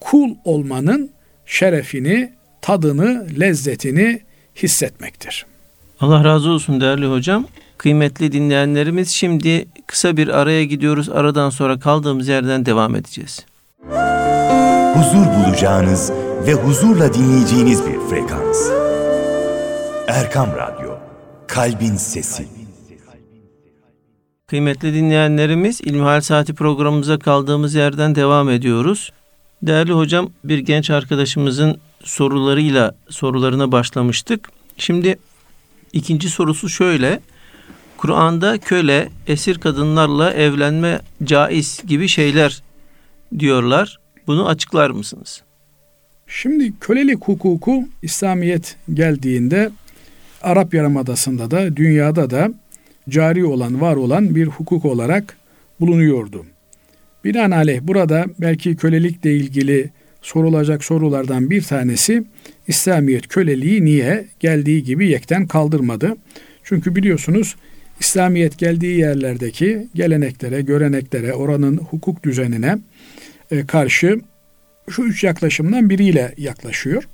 [0.00, 1.10] kul olmanın
[1.46, 4.20] şerefini, tadını, lezzetini
[4.56, 5.46] hissetmektir.
[6.00, 7.46] Allah razı olsun değerli hocam.
[7.78, 11.08] Kıymetli dinleyenlerimiz şimdi kısa bir araya gidiyoruz.
[11.08, 13.46] Aradan sonra kaldığımız yerden devam edeceğiz.
[14.94, 16.12] Huzur bulacağınız
[16.46, 18.70] ve huzurla dinleyeceğiniz bir frekans.
[20.08, 20.90] Erkam Radyo,
[21.46, 22.48] Kalbin Sesi.
[24.46, 29.12] Kıymetli dinleyenlerimiz İlmihal Saati programımıza kaldığımız yerden devam ediyoruz.
[29.62, 34.48] Değerli hocam bir genç arkadaşımızın sorularıyla sorularına başlamıştık.
[34.76, 35.18] Şimdi
[35.96, 37.20] ikinci sorusu şöyle.
[37.96, 42.62] Kur'an'da köle, esir kadınlarla evlenme caiz gibi şeyler
[43.38, 43.98] diyorlar.
[44.26, 45.42] Bunu açıklar mısınız?
[46.26, 49.70] Şimdi kölelik hukuku İslamiyet geldiğinde
[50.42, 52.48] Arap Yarımadası'nda da dünyada da
[53.08, 55.36] cari olan, var olan bir hukuk olarak
[55.80, 56.46] bulunuyordu.
[57.24, 59.90] Binaenaleyh burada belki kölelikle ilgili
[60.26, 62.24] sorulacak sorulardan bir tanesi
[62.68, 66.16] İslamiyet köleliği niye geldiği gibi yekten kaldırmadı?
[66.64, 67.56] Çünkü biliyorsunuz
[68.00, 72.78] İslamiyet geldiği yerlerdeki geleneklere, göreneklere, oranın hukuk düzenine
[73.50, 74.20] e, karşı
[74.90, 77.08] şu üç yaklaşımdan biriyle yaklaşıyor.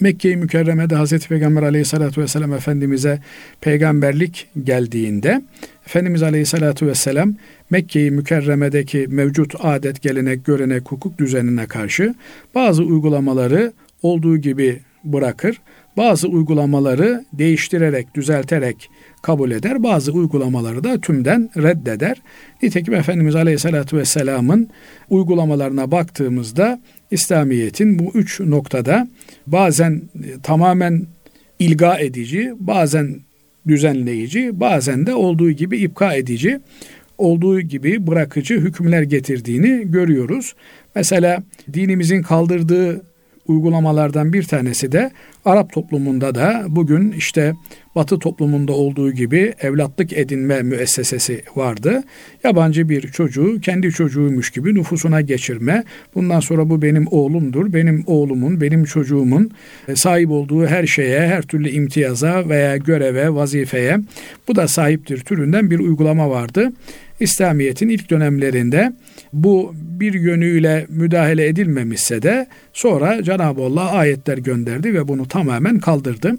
[0.00, 3.18] Mekke-i Mükerreme'de Hazreti Peygamber aleyhissalatü vesselam Efendimiz'e
[3.60, 5.42] peygamberlik geldiğinde
[5.86, 7.34] Efendimiz aleyhissalatü vesselam
[7.70, 12.14] Mekke-i Mükerreme'deki mevcut adet, gelenek, görenek, hukuk düzenine karşı
[12.54, 15.60] bazı uygulamaları olduğu gibi bırakır.
[15.96, 18.90] Bazı uygulamaları değiştirerek, düzelterek
[19.22, 19.82] kabul eder.
[19.82, 22.22] Bazı uygulamaları da tümden reddeder.
[22.62, 24.68] Nitekim Efendimiz Aleyhisselatü Vesselam'ın
[25.10, 26.80] uygulamalarına baktığımızda
[27.14, 29.08] İslamiyet'in bu üç noktada
[29.46, 31.06] bazen e, tamamen
[31.58, 33.20] ilga edici, bazen
[33.68, 36.60] düzenleyici, bazen de olduğu gibi ipka edici,
[37.18, 40.54] olduğu gibi bırakıcı hükümler getirdiğini görüyoruz.
[40.94, 43.02] Mesela dinimizin kaldırdığı
[43.48, 45.10] uygulamalardan bir tanesi de
[45.44, 47.54] Arap toplumunda da bugün işte
[47.94, 52.02] Batı toplumunda olduğu gibi evlatlık edinme müessesesi vardı.
[52.44, 55.84] Yabancı bir çocuğu kendi çocuğuymuş gibi nüfusuna geçirme.
[56.14, 59.50] Bundan sonra bu benim oğlumdur, benim oğlumun, benim çocuğumun
[59.94, 63.98] sahip olduğu her şeye, her türlü imtiyaza veya göreve, vazifeye
[64.48, 66.72] bu da sahiptir türünden bir uygulama vardı.
[67.20, 68.92] İslamiyet'in ilk dönemlerinde
[69.32, 76.38] bu bir yönüyle müdahale edilmemişse de sonra Cenab-ı Allah ayetler gönderdi ve bunu tamamen kaldırdı.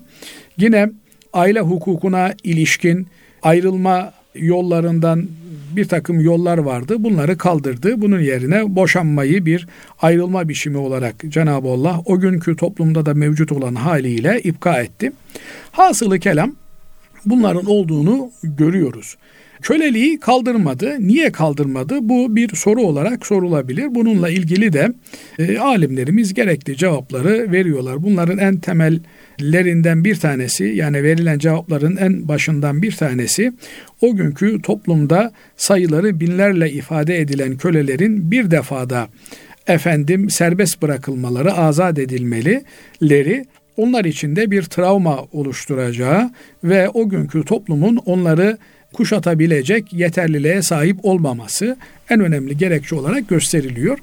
[0.57, 0.89] Yine
[1.33, 3.07] aile hukukuna ilişkin
[3.43, 5.27] ayrılma yollarından
[5.75, 6.95] bir takım yollar vardı.
[6.99, 8.01] Bunları kaldırdı.
[8.01, 9.67] Bunun yerine boşanmayı bir
[10.01, 15.11] ayrılma biçimi olarak Cenab-ı Allah o günkü toplumda da mevcut olan haliyle ipka etti.
[15.71, 16.55] Hasılı kelam
[17.25, 19.17] bunların olduğunu görüyoruz.
[19.65, 20.95] Köleliği kaldırmadı.
[20.99, 21.97] Niye kaldırmadı?
[22.01, 23.95] Bu bir soru olarak sorulabilir.
[23.95, 24.93] Bununla ilgili de
[25.39, 28.03] e, alimlerimiz gerekli cevapları veriyorlar.
[28.03, 33.53] Bunların en temellerinden bir tanesi yani verilen cevapların en başından bir tanesi
[34.01, 39.07] o günkü toplumda sayıları binlerle ifade edilen kölelerin bir defada
[39.67, 43.45] efendim serbest bırakılmaları, azat edilmelileri
[43.77, 46.31] onlar için de bir travma oluşturacağı
[46.63, 48.57] ve o günkü toplumun onları
[48.95, 51.77] kuşatabilecek yeterliliğe sahip olmaması
[52.09, 53.97] en önemli gerekçe olarak gösteriliyor.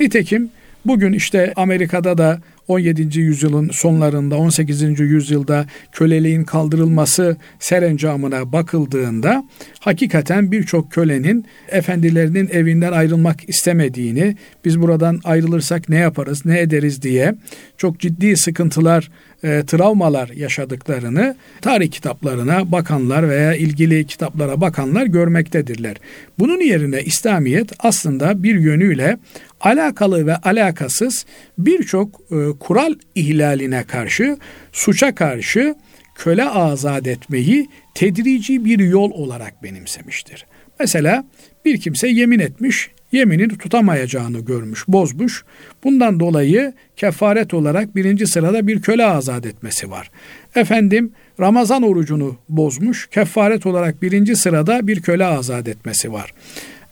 [0.00, 0.50] Nitekim
[0.84, 3.20] Bugün işte Amerika'da da 17.
[3.20, 5.00] yüzyılın sonlarında 18.
[5.00, 9.44] yüzyılda köleliğin kaldırılması serencamına bakıldığında
[9.80, 17.34] hakikaten birçok kölenin efendilerinin evinden ayrılmak istemediğini, biz buradan ayrılırsak ne yaparız, ne ederiz diye
[17.76, 19.10] çok ciddi sıkıntılar,
[19.44, 25.96] e, travmalar yaşadıklarını tarih kitaplarına bakanlar veya ilgili kitaplara bakanlar görmektedirler.
[26.38, 29.18] Bunun yerine İslamiyet aslında bir yönüyle
[29.60, 31.26] alakalı ve alakasız
[31.58, 34.36] birçok e, kural ihlaline karşı,
[34.72, 35.74] suça karşı
[36.14, 40.46] köle azat etmeyi tedrici bir yol olarak benimsemiştir.
[40.80, 41.24] Mesela
[41.64, 45.44] bir kimse yemin etmiş, yeminini tutamayacağını görmüş, bozmuş.
[45.84, 50.10] Bundan dolayı kefaret olarak birinci sırada bir köle azat etmesi var.
[50.54, 56.34] Efendim Ramazan orucunu bozmuş, kefaret olarak birinci sırada bir köle azat etmesi var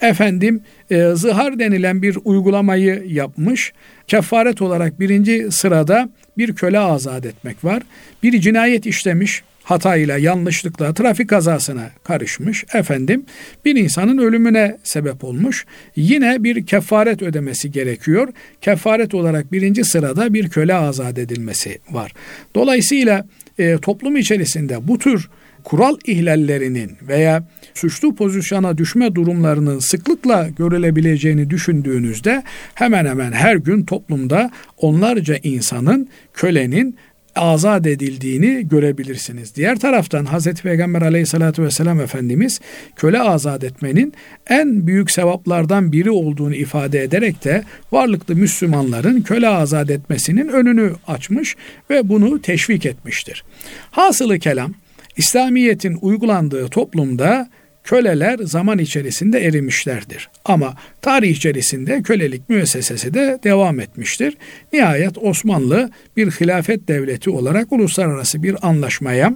[0.01, 3.73] efendim e, zihar denilen bir uygulamayı yapmış.
[4.07, 7.83] Kefaret olarak birinci sırada bir köle azat etmek var.
[8.23, 12.65] Bir cinayet işlemiş hatayla, yanlışlıkla trafik kazasına karışmış.
[12.75, 13.25] Efendim
[13.65, 15.67] bir insanın ölümüne sebep olmuş.
[15.97, 18.29] Yine bir kefaret ödemesi gerekiyor.
[18.61, 22.13] Kefaret olarak birinci sırada bir köle azat edilmesi var.
[22.55, 23.27] Dolayısıyla
[23.59, 25.29] e, toplum içerisinde bu tür
[25.65, 32.43] kural ihlallerinin veya suçlu pozisyona düşme durumlarının sıklıkla görülebileceğini düşündüğünüzde
[32.75, 36.97] hemen hemen her gün toplumda onlarca insanın, kölenin
[37.37, 39.57] azat edildiğini görebilirsiniz.
[39.57, 42.61] Diğer taraftan Hazreti Peygamber aleyhissalatü vesselam Efendimiz
[42.97, 44.13] köle azat etmenin
[44.49, 51.57] en büyük sevaplardan biri olduğunu ifade ederek de varlıklı Müslümanların köle azat etmesinin önünü açmış
[51.91, 53.45] ve bunu teşvik etmiştir.
[53.91, 54.75] Hasılı kelam
[55.17, 57.49] İslamiyet'in uygulandığı toplumda
[57.91, 60.29] köleler zaman içerisinde erimişlerdir.
[60.45, 64.37] Ama tarih içerisinde kölelik müessesesi de devam etmiştir.
[64.73, 69.35] Nihayet Osmanlı bir hilafet devleti olarak uluslararası bir anlaşmaya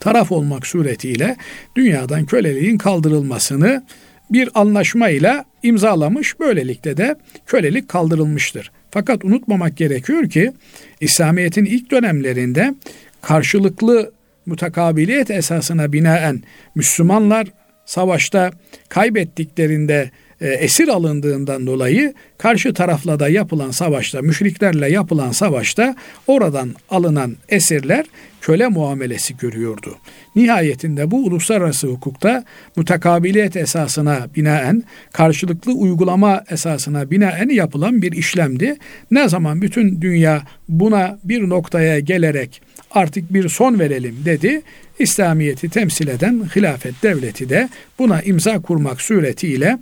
[0.00, 1.36] taraf olmak suretiyle
[1.76, 3.84] dünyadan köleliğin kaldırılmasını
[4.30, 6.40] bir anlaşmayla imzalamış.
[6.40, 8.70] Böylelikle de kölelik kaldırılmıştır.
[8.90, 10.52] Fakat unutmamak gerekiyor ki
[11.00, 12.74] İslamiyet'in ilk dönemlerinde
[13.22, 14.12] karşılıklı
[14.46, 16.42] mutakabiliyet esasına binaen
[16.74, 17.46] Müslümanlar
[17.86, 18.50] savaşta
[18.88, 27.36] kaybettiklerinde e, esir alındığından dolayı karşı tarafla da yapılan savaşta, müşriklerle yapılan savaşta oradan alınan
[27.48, 28.04] esirler
[28.40, 29.98] köle muamelesi görüyordu.
[30.36, 32.44] Nihayetinde bu uluslararası hukukta
[32.76, 38.76] mutakabiliyet esasına binaen, karşılıklı uygulama esasına binaen yapılan bir işlemdi.
[39.10, 44.62] Ne zaman bütün dünya buna bir noktaya gelerek artık bir son verelim dedi.
[44.98, 49.78] İslamiyet'i temsil eden hilafet devleti de buna imza kurmak suretiyle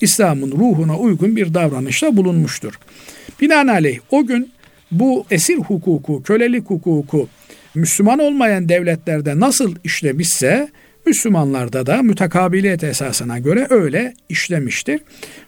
[0.00, 2.78] İslam'ın ruhuna uygun bir davranışta bulunmuştur.
[3.40, 4.52] Binaenaleyh o gün
[4.90, 7.28] bu esir hukuku, kölelik hukuku
[7.74, 10.68] Müslüman olmayan devletlerde nasıl işlemişse
[11.06, 15.00] Müslümanlarda da mütekabiliyet esasına göre öyle işlemiştir.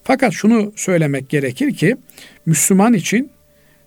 [0.04, 1.96] Fakat şunu söylemek gerekir ki
[2.46, 3.30] Müslüman için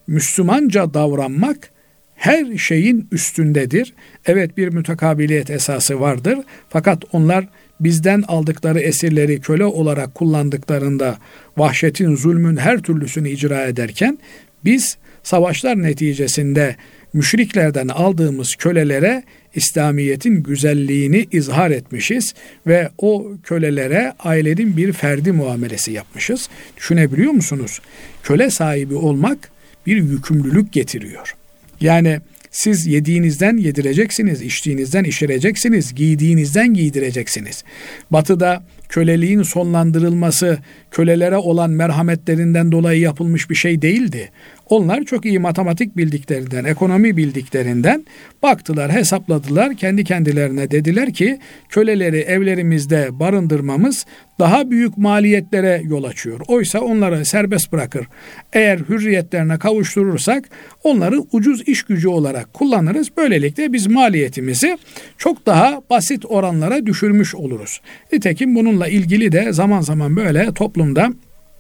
[0.08, 1.70] Müslümanca davranmak
[2.16, 3.94] her şeyin üstündedir.
[4.26, 6.38] Evet bir mütekabiliyet esası vardır.
[6.70, 7.48] Fakat onlar
[7.80, 11.18] bizden aldıkları esirleri köle olarak kullandıklarında
[11.58, 14.18] vahşetin, zulmün her türlüsünü icra ederken
[14.66, 16.76] biz savaşlar neticesinde
[17.14, 19.24] müşriklerden aldığımız kölelere
[19.56, 22.34] İslamiyet'in güzelliğini izhar etmişiz
[22.68, 26.50] ve o kölelere ailenin bir ferdi muamelesi yapmışız.
[26.78, 27.82] Düşünebiliyor musunuz?
[28.24, 29.38] Köle sahibi olmak
[29.86, 31.36] bir yükümlülük getiriyor.
[31.82, 32.20] Yani
[32.52, 37.64] siz yediğinizden yedireceksiniz, içtiğinizden içireceksiniz, giydiğinizden giydireceksiniz.
[38.12, 40.60] Batı'da köleliğin sonlandırılması
[40.92, 44.30] kölelere olan merhametlerinden dolayı yapılmış bir şey değildi.
[44.70, 48.06] Onlar çok iyi matematik bildiklerinden, ekonomi bildiklerinden
[48.44, 49.76] baktılar, hesapladılar.
[49.76, 54.06] Kendi kendilerine dediler ki köleleri evlerimizde barındırmamız
[54.40, 56.40] daha büyük maliyetlere yol açıyor.
[56.48, 58.08] Oysa onları serbest bırakır.
[58.54, 60.50] Eğer hürriyetlerine kavuşturursak
[60.84, 63.08] onları ucuz iş gücü olarak kullanırız.
[63.18, 64.78] Böylelikle biz maliyetimizi
[65.18, 67.82] çok daha basit oranlara düşürmüş oluruz.
[68.14, 71.14] Nitekim bununla ilgili de zaman zaman böyle toplumda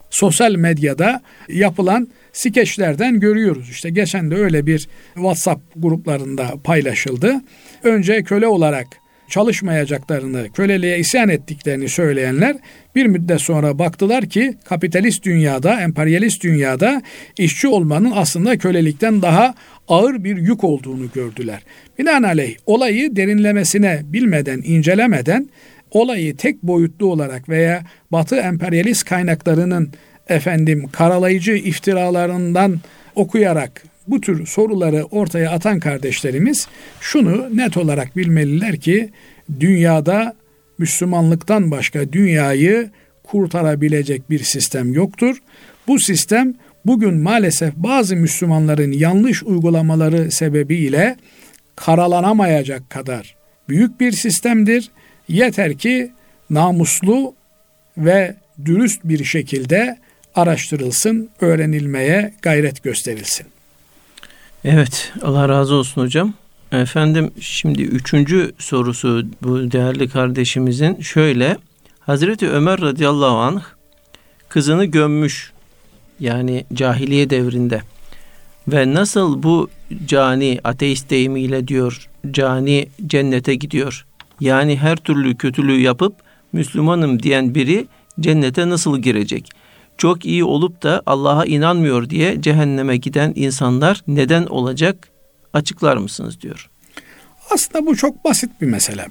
[0.10, 3.70] sosyal medyada yapılan skeçlerden görüyoruz.
[3.70, 7.42] İşte geçen de öyle bir WhatsApp gruplarında paylaşıldı.
[7.84, 8.88] Önce köle olarak
[9.30, 12.58] çalışmayacaklarını, köleliğe isyan ettiklerini söyleyenler
[12.96, 17.02] bir müddet sonra baktılar ki kapitalist dünyada, emperyalist dünyada
[17.38, 19.54] işçi olmanın aslında kölelikten daha
[19.88, 21.62] ağır bir yük olduğunu gördüler.
[22.00, 25.50] Binaenaleyh olayı derinlemesine bilmeden, incelemeden
[25.92, 29.92] olayı tek boyutlu olarak veya Batı emperyalist kaynaklarının
[30.30, 32.80] efendim karalayıcı iftiralarından
[33.16, 36.68] okuyarak bu tür soruları ortaya atan kardeşlerimiz
[37.02, 39.10] şunu net olarak bilmeliler ki
[39.60, 40.36] dünyada
[40.78, 42.90] Müslümanlıktan başka dünyayı
[43.24, 45.38] kurtarabilecek bir sistem yoktur.
[45.88, 46.54] Bu sistem
[46.86, 51.16] bugün maalesef bazı Müslümanların yanlış uygulamaları sebebiyle
[51.76, 53.36] karalanamayacak kadar
[53.70, 54.92] büyük bir sistemdir.
[55.32, 56.12] Yeter ki
[56.50, 57.34] namuslu
[57.98, 59.98] ve dürüst bir şekilde
[60.36, 63.48] araştırılsın, öğrenilmeye gayret gösterilsin.
[64.64, 66.34] Evet, Allah razı olsun hocam.
[66.72, 71.58] Efendim şimdi üçüncü sorusu bu değerli kardeşimizin şöyle.
[72.00, 73.62] Hazreti Ömer radıyallahu anh
[74.50, 75.52] kızını gömmüş
[76.20, 77.82] yani cahiliye devrinde
[78.68, 79.70] ve nasıl bu
[80.06, 84.06] cani ateist deyimiyle diyor cani cennete gidiyor.
[84.42, 86.16] Yani her türlü kötülüğü yapıp
[86.54, 87.88] Müslümanım diyen biri
[88.20, 89.50] cennete nasıl girecek?
[89.98, 95.08] Çok iyi olup da Allah'a inanmıyor diye cehenneme giden insanlar neden olacak?
[95.54, 96.70] Açıklar mısınız diyor.
[97.50, 99.06] Aslında bu çok basit bir mesele.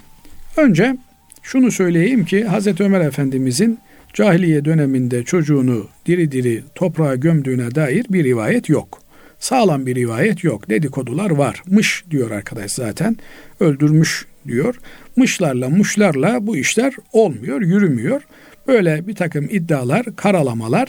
[0.57, 0.97] Önce
[1.43, 3.79] şunu söyleyeyim ki Hazreti Ömer Efendimizin
[4.15, 8.99] cahiliye döneminde çocuğunu diri diri toprağa gömdüğüne dair bir rivayet yok.
[9.39, 10.71] Sağlam bir rivayet yok.
[10.71, 11.63] Dedikodular var.
[11.67, 13.17] Mış diyor arkadaş zaten.
[13.61, 14.75] Öldürmüş diyor.
[15.17, 18.23] Mışlarla muşlarla bu işler olmuyor, yürümüyor.
[18.67, 20.89] Böyle bir takım iddialar, karalamalar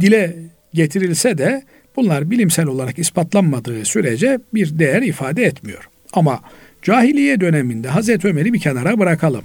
[0.00, 0.36] dile
[0.74, 1.62] getirilse de
[1.96, 5.88] bunlar bilimsel olarak ispatlanmadığı sürece bir değer ifade etmiyor.
[6.12, 6.40] Ama
[6.82, 9.44] cahiliye döneminde Hazreti Ömer'i bir kenara bırakalım.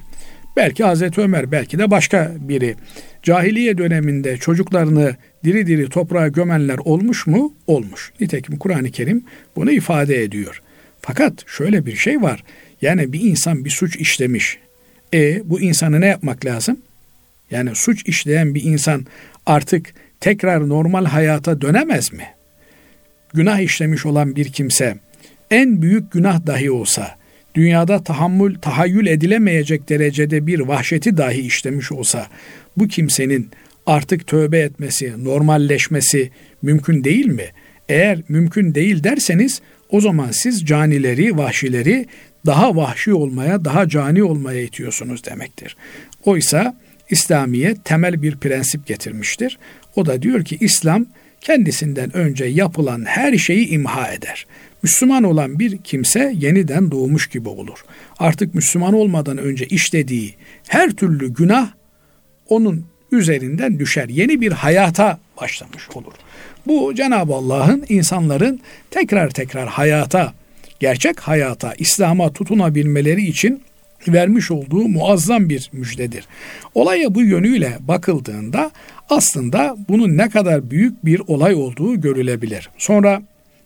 [0.58, 2.76] Belki Hazreti Ömer, belki de başka biri.
[3.24, 7.54] Cahiliye döneminde çocuklarını diri diri toprağa gömenler olmuş mu?
[7.68, 8.12] Olmuş.
[8.20, 9.24] Nitekim Kur'an-ı Kerim
[9.56, 10.62] bunu ifade ediyor.
[11.02, 12.44] Fakat şöyle bir şey var.
[12.82, 14.58] Yani bir insan bir suç işlemiş.
[15.14, 16.78] E bu insanı ne yapmak lazım?
[17.52, 19.06] Yani suç işleyen bir insan
[19.46, 22.26] artık tekrar normal hayata dönemez mi?
[23.34, 24.98] Günah işlemiş olan bir kimse
[25.52, 27.16] en büyük günah dahi olsa
[27.56, 32.28] dünyada tahammül, tahayyül edilemeyecek derecede bir vahşeti dahi işlemiş olsa
[32.78, 33.50] bu kimsenin
[33.86, 37.46] artık tövbe etmesi, normalleşmesi mümkün değil mi?
[37.90, 42.06] Eğer mümkün değil derseniz o zaman siz canileri, vahşileri
[42.46, 45.76] daha vahşi olmaya, daha cani olmaya itiyorsunuz demektir.
[46.26, 46.76] Oysa
[47.10, 49.58] İslamiyet temel bir prensip getirmiştir.
[49.96, 51.06] O da diyor ki İslam
[51.42, 54.46] kendisinden önce yapılan her şeyi imha eder.
[54.84, 57.86] Müslüman olan bir kimse yeniden doğmuş gibi olur.
[58.20, 60.36] Artık Müslüman olmadan önce işlediği
[60.68, 61.72] her türlü günah
[62.50, 64.10] onun üzerinden düşer.
[64.10, 66.14] Yeni bir hayata başlamış olur.
[66.68, 68.60] Bu Cenab-ı Allah'ın insanların
[68.92, 70.34] tekrar tekrar hayata,
[70.82, 73.62] gerçek hayata, İslam'a tutunabilmeleri için
[74.08, 76.28] vermiş olduğu muazzam bir müjdedir.
[76.76, 78.72] Olaya bu yönüyle bakıldığında
[79.10, 82.70] aslında bunun ne kadar büyük bir olay olduğu görülebilir.
[82.78, 83.22] Sonra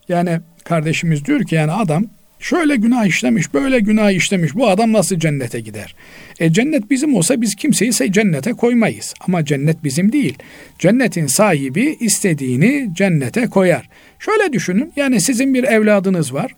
[0.10, 2.06] yani kardeşimiz diyor ki yani adam
[2.40, 4.56] şöyle günah işlemiş, böyle günah işlemiş.
[4.56, 5.96] Bu adam nasıl cennete gider?
[6.40, 9.14] E cennet bizim olsa biz kimseyi cennete koymayız.
[9.28, 10.38] Ama cennet bizim değil.
[10.80, 13.90] Cennetin sahibi istediğini cennete koyar.
[14.20, 14.94] Şöyle düşünün.
[14.96, 16.52] Yani sizin bir evladınız var.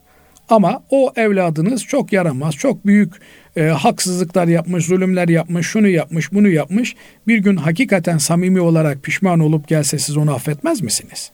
[0.49, 3.13] Ama o evladınız çok yaramaz, çok büyük
[3.55, 6.95] e, haksızlıklar yapmış, zulümler yapmış, şunu yapmış, bunu yapmış.
[7.27, 11.31] Bir gün hakikaten samimi olarak pişman olup gelse siz onu affetmez misiniz?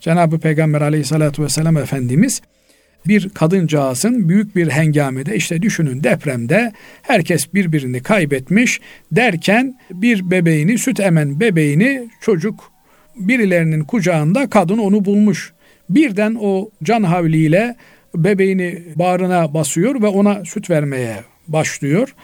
[0.00, 2.42] Cenab-ı Peygamber aleyhissalatü vesselam Efendimiz
[3.06, 6.72] bir kadıncağızın büyük bir hengamede işte düşünün depremde
[7.02, 8.80] herkes birbirini kaybetmiş
[9.12, 12.72] derken bir bebeğini süt emen bebeğini çocuk
[13.16, 15.52] birilerinin kucağında kadın onu bulmuş.
[15.90, 17.76] Birden o can havliyle
[18.14, 21.16] bebeğini bağrına basıyor ve ona süt vermeye
[21.48, 22.14] başlıyor.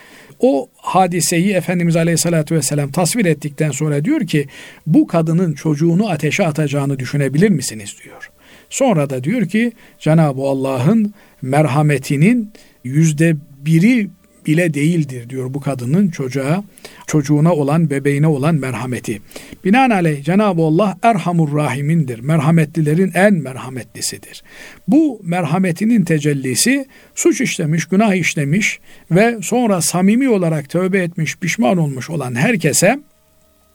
[0.40, 4.46] O hadiseyi Efendimiz Aleyhisselatü Vesselam tasvir ettikten sonra diyor ki
[4.86, 8.30] bu kadının çocuğunu ateşe atacağını düşünebilir misiniz diyor.
[8.70, 12.52] Sonra da diyor ki Cenab-ı Allah'ın merhametinin
[12.84, 14.08] yüzde biri
[14.46, 16.64] bile değildir diyor bu kadının çocuğa,
[17.06, 19.20] çocuğuna olan, bebeğine olan merhameti.
[19.64, 22.18] Binaenaleyh Cenab-ı Allah Erhamur Rahimindir.
[22.18, 24.42] Merhametlilerin en merhametlisidir.
[24.88, 28.80] Bu merhametinin tecellisi suç işlemiş, günah işlemiş
[29.10, 32.98] ve sonra samimi olarak tövbe etmiş, pişman olmuş olan herkese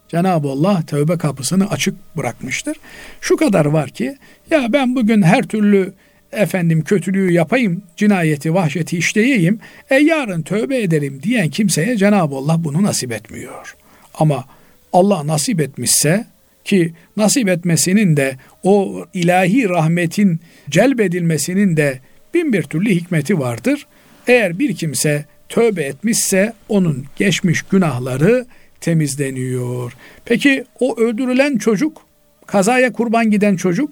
[0.10, 2.78] Cenab-ı Allah tövbe kapısını açık bırakmıştır.
[3.22, 4.18] Şu kadar var ki
[4.52, 5.94] ya ben bugün her türlü
[6.32, 9.60] efendim kötülüğü yapayım, cinayeti, vahşeti işleyeyim,
[9.90, 13.76] e yarın tövbe ederim diyen kimseye Cenab-ı Allah bunu nasip etmiyor.
[14.14, 14.46] Ama
[14.94, 16.26] Allah nasip etmişse
[16.64, 22.00] ki nasip etmesinin de o ilahi rahmetin celbedilmesinin de
[22.34, 23.88] bin bir türlü hikmeti vardır.
[24.28, 28.46] Eğer bir kimse tövbe etmişse onun geçmiş günahları
[28.82, 29.94] temizleniyor.
[30.26, 32.02] Peki o öldürülen çocuk,
[32.46, 33.90] kazaya kurban giden çocuk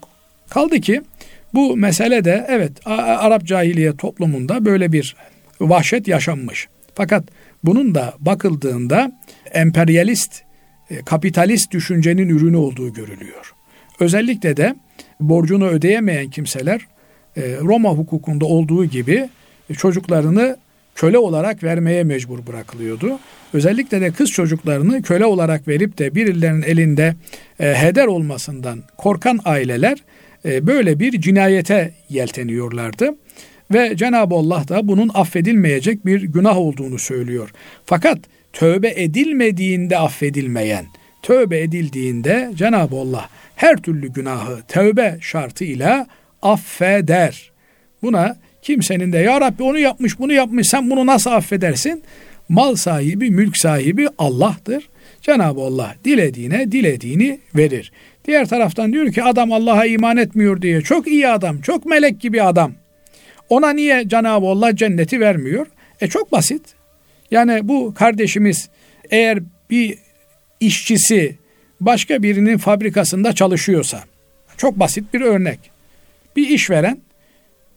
[0.50, 1.02] kaldı ki
[1.58, 5.16] bu mesele de evet Arap cahiliye toplumunda böyle bir
[5.62, 6.68] vahşet yaşanmış.
[6.96, 7.24] Fakat
[7.64, 9.12] bunun da bakıldığında
[9.52, 10.42] emperyalist,
[10.90, 13.54] e, kapitalist düşüncenin ürünü olduğu görülüyor.
[14.00, 14.76] Özellikle de
[15.20, 16.88] borcunu ödeyemeyen kimseler
[17.38, 19.30] e, Roma hukukunda olduğu gibi
[19.78, 20.58] çocuklarını
[20.96, 23.20] köle olarak vermeye mecbur bırakılıyordu.
[23.54, 27.16] Özellikle de kız çocuklarını köle olarak verip de birilerinin elinde
[27.60, 29.98] e, heder olmasından korkan aileler
[30.48, 33.16] böyle bir cinayete yelteniyorlardı.
[33.74, 37.52] Ve Cenab-ı Allah da bunun affedilmeyecek bir günah olduğunu söylüyor.
[37.86, 38.20] Fakat
[38.54, 40.86] tövbe edilmediğinde affedilmeyen,
[41.22, 46.08] tövbe edildiğinde Cenab-ı Allah her türlü günahı tövbe şartıyla
[46.42, 47.52] affeder.
[48.02, 52.04] Buna kimsenin de ya Rabbi onu yapmış bunu yapmış sen bunu nasıl affedersin?
[52.50, 54.90] Mal sahibi, mülk sahibi Allah'tır.
[55.22, 57.92] Cenab-ı Allah dilediğine dilediğini verir.
[58.28, 62.44] Diğer taraftan diyor ki adam Allah'a iman etmiyor diye çok iyi adam, çok melek gibi
[62.44, 62.74] adam.
[63.50, 65.68] Ona niye Cenab-ı Allah cenneti vermiyor?
[66.02, 66.62] E çok basit.
[67.32, 68.70] Yani bu kardeşimiz
[69.10, 69.98] eğer bir
[70.60, 71.36] işçisi
[71.80, 74.04] başka birinin fabrikasında çalışıyorsa,
[74.58, 75.60] çok basit bir örnek.
[76.36, 77.00] Bir işveren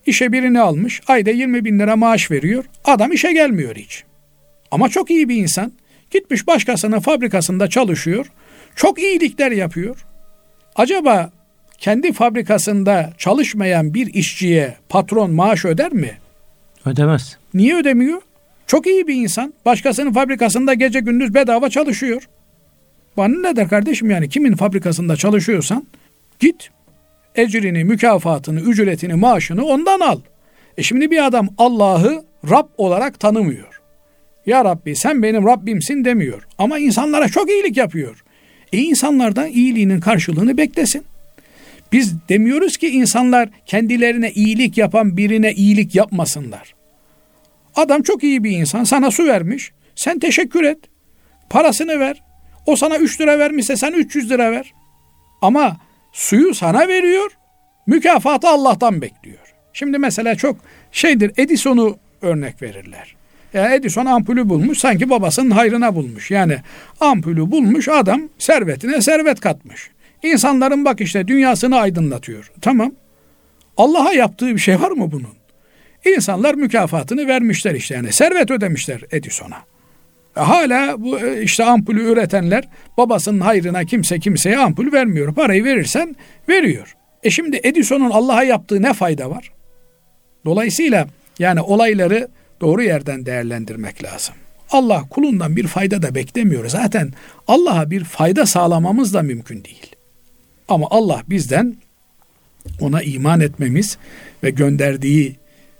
[0.06, 4.04] işe birini almış, ayda 20 bin lira maaş veriyor, adam işe gelmiyor hiç.
[4.70, 5.72] Ama çok iyi bir insan,
[6.10, 8.26] gitmiş başkasının fabrikasında çalışıyor,
[8.76, 10.06] çok iyilikler yapıyor.
[10.76, 11.30] Acaba
[11.78, 16.18] kendi fabrikasında çalışmayan bir işçiye patron maaş öder mi?
[16.86, 17.38] Ödemez.
[17.54, 18.22] Niye ödemiyor?
[18.66, 19.54] Çok iyi bir insan.
[19.66, 22.28] Başkasının fabrikasında gece gündüz bedava çalışıyor.
[23.16, 25.86] Bana ne der kardeşim yani kimin fabrikasında çalışıyorsan
[26.40, 26.70] git
[27.34, 30.20] ecrini, mükafatını, ücretini, maaşını ondan al.
[30.78, 33.80] E şimdi bir adam Allah'ı Rab olarak tanımıyor.
[34.46, 36.46] Ya Rabbi sen benim Rabbimsin demiyor.
[36.58, 38.24] Ama insanlara çok iyilik yapıyor.
[38.72, 41.04] E insanlardan iyiliğinin karşılığını beklesin.
[41.92, 46.74] Biz demiyoruz ki insanlar kendilerine iyilik yapan birine iyilik yapmasınlar.
[47.74, 49.72] Adam çok iyi bir insan sana su vermiş.
[49.94, 50.78] Sen teşekkür et.
[51.50, 52.22] Parasını ver.
[52.66, 54.72] O sana 3 lira vermişse sen 300 lira ver.
[55.42, 55.76] Ama
[56.12, 57.30] suyu sana veriyor.
[57.86, 59.54] Mükafatı Allah'tan bekliyor.
[59.72, 60.56] Şimdi mesela çok
[60.92, 63.14] şeydir Edison'u örnek verirler.
[63.54, 66.30] Ya Edison ampulü bulmuş sanki babasının hayrına bulmuş.
[66.30, 66.56] Yani
[67.00, 69.90] ampulü bulmuş adam servetine servet katmış.
[70.22, 72.52] İnsanların bak işte dünyasını aydınlatıyor.
[72.60, 72.92] Tamam.
[73.76, 75.34] Allah'a yaptığı bir şey var mı bunun?
[76.16, 79.56] İnsanlar mükafatını vermişler işte yani servet ödemişler Edison'a.
[80.36, 85.34] E hala bu e, işte ampulü üretenler babasının hayrına kimse kimseye ampul vermiyor.
[85.34, 86.16] Parayı verirsen
[86.48, 86.96] veriyor.
[87.22, 89.52] E şimdi Edison'un Allah'a yaptığı ne fayda var?
[90.44, 91.06] Dolayısıyla
[91.38, 92.28] yani olayları
[92.60, 94.34] doğru yerden değerlendirmek lazım.
[94.70, 96.68] Allah kulundan bir fayda da beklemiyor.
[96.68, 97.12] Zaten
[97.48, 99.96] Allah'a bir fayda sağlamamız da mümkün değil.
[100.68, 101.76] Ama Allah bizden
[102.80, 103.98] ona iman etmemiz
[104.42, 105.36] ve gönderdiği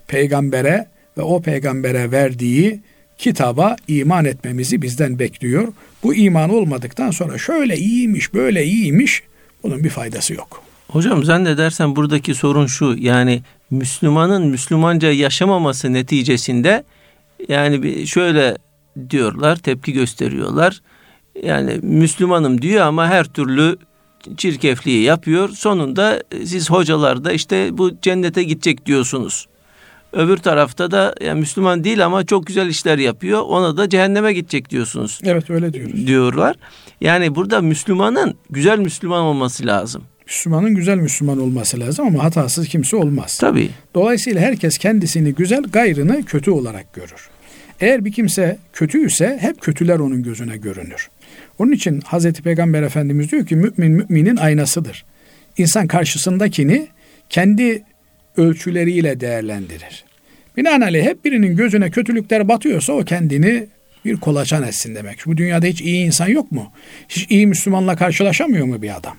[0.07, 2.79] peygambere ve o peygambere verdiği
[3.17, 5.73] kitaba iman etmemizi bizden bekliyor.
[6.03, 9.23] Bu iman olmadıktan sonra şöyle iyiymiş, böyle iyiymiş
[9.63, 10.70] bunun bir faydası yok.
[10.91, 16.83] Hocam zannedersen buradaki sorun şu yani Müslümanın Müslümanca yaşamaması neticesinde
[17.47, 18.57] yani şöyle
[19.09, 20.81] diyorlar tepki gösteriyorlar.
[21.43, 23.77] Yani Müslümanım diyor ama her türlü
[24.37, 25.49] çirkefliği yapıyor.
[25.49, 29.47] Sonunda siz hocalar da işte bu cennete gidecek diyorsunuz.
[30.13, 33.41] Öbür tarafta da yani Müslüman değil ama çok güzel işler yapıyor.
[33.41, 35.19] Ona da cehenneme gidecek diyorsunuz.
[35.23, 36.07] Evet öyle diyoruz.
[36.07, 36.55] Diyorlar.
[37.01, 40.03] Yani burada Müslümanın güzel Müslüman olması lazım.
[40.31, 43.37] Müslümanın güzel Müslüman olması lazım ama hatasız kimse olmaz.
[43.37, 43.69] Tabii.
[43.95, 47.29] Dolayısıyla herkes kendisini güzel, gayrını kötü olarak görür.
[47.81, 51.09] Eğer bir kimse kötüyse hep kötüler onun gözüne görünür.
[51.59, 55.05] Onun için Hazreti Peygamber Efendimiz diyor ki mümin müminin aynasıdır.
[55.57, 56.87] İnsan karşısındakini
[57.29, 57.83] kendi
[58.37, 60.05] ölçüleriyle değerlendirir.
[60.57, 63.67] Binaenaleyh hep birinin gözüne kötülükler batıyorsa o kendini
[64.05, 65.25] bir kolaçan etsin demek.
[65.25, 66.71] Bu dünyada hiç iyi insan yok mu?
[67.09, 69.17] Hiç iyi Müslümanla karşılaşamıyor mu bir adam?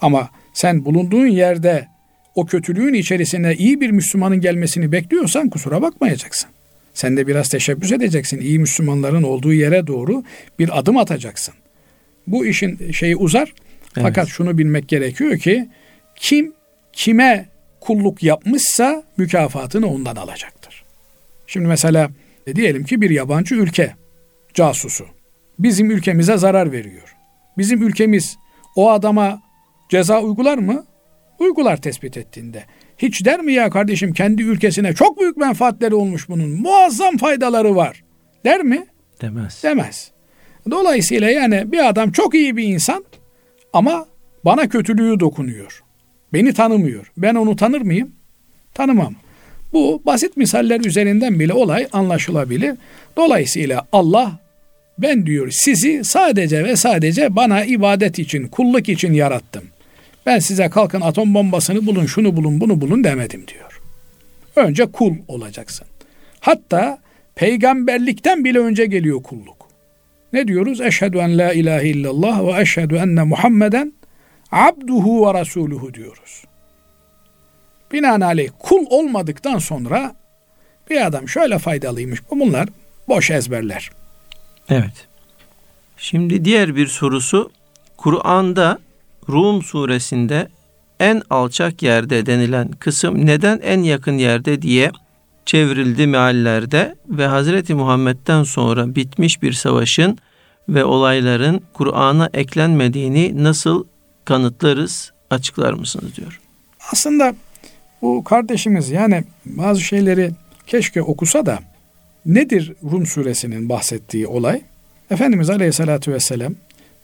[0.00, 1.88] Ama sen bulunduğun yerde
[2.34, 6.50] o kötülüğün içerisine iyi bir Müslümanın gelmesini bekliyorsan kusura bakmayacaksın.
[6.94, 8.40] Sen de biraz teşebbüs edeceksin.
[8.40, 10.24] İyi Müslümanların olduğu yere doğru
[10.58, 11.54] bir adım atacaksın.
[12.26, 13.52] Bu işin şeyi uzar.
[13.96, 14.06] Evet.
[14.06, 15.68] Fakat şunu bilmek gerekiyor ki
[16.16, 16.52] kim
[16.92, 17.48] kime
[17.80, 20.84] kulluk yapmışsa mükafatını ondan alacaktır.
[21.46, 22.10] Şimdi mesela
[22.46, 23.94] e, diyelim ki bir yabancı ülke
[24.54, 25.06] casusu
[25.58, 27.16] bizim ülkemize zarar veriyor.
[27.58, 28.36] Bizim ülkemiz
[28.76, 29.42] o adama
[29.90, 30.84] ceza uygular mı?
[31.38, 32.64] Uygular tespit ettiğinde.
[32.98, 36.50] Hiç der mi ya kardeşim kendi ülkesine çok büyük menfaatleri olmuş bunun.
[36.50, 38.02] Muazzam faydaları var.
[38.44, 38.86] Der mi?
[39.22, 39.62] Demez.
[39.62, 40.10] Demez.
[40.70, 43.04] Dolayısıyla yani bir adam çok iyi bir insan
[43.72, 44.06] ama
[44.44, 45.82] bana kötülüğü dokunuyor.
[46.32, 47.12] Beni tanımıyor.
[47.16, 48.12] Ben onu tanır mıyım?
[48.74, 49.14] Tanımam.
[49.72, 52.76] Bu basit misaller üzerinden bile olay anlaşılabilir.
[53.16, 54.40] Dolayısıyla Allah
[54.98, 59.64] ben diyor sizi sadece ve sadece bana ibadet için, kulluk için yarattım.
[60.26, 63.80] Ben size kalkın atom bombasını bulun, şunu bulun, bunu bulun demedim diyor.
[64.56, 65.86] Önce kul olacaksın.
[66.40, 66.98] Hatta
[67.34, 69.66] peygamberlikten bile önce geliyor kulluk.
[70.32, 70.80] Ne diyoruz?
[70.80, 73.92] Eşhedü en la ilahe illallah ve eşhedü enne Muhammeden
[74.52, 76.44] abduhu ve rasuluhu diyoruz.
[77.92, 80.14] Binaenaleyh kul olmadıktan sonra
[80.90, 82.20] bir adam şöyle faydalıymış.
[82.30, 82.68] Bunlar
[83.08, 83.90] boş ezberler.
[84.68, 85.08] Evet.
[85.96, 87.50] Şimdi diğer bir sorusu
[87.96, 88.78] Kur'an'da
[89.28, 90.48] Rum suresinde
[91.00, 94.90] en alçak yerde denilen kısım neden en yakın yerde diye
[95.46, 100.18] çevrildi meallerde ve Hazreti Muhammed'den sonra bitmiş bir savaşın
[100.68, 103.84] ve olayların Kur'an'a eklenmediğini nasıl
[104.24, 106.40] kanıtlarız açıklar mısınız diyor.
[106.92, 107.34] Aslında
[108.02, 110.30] bu kardeşimiz yani bazı şeyleri
[110.66, 111.58] keşke okusa da
[112.26, 114.62] nedir Rum suresinin bahsettiği olay?
[115.10, 116.54] Efendimiz Aleyhisselatü Vesselam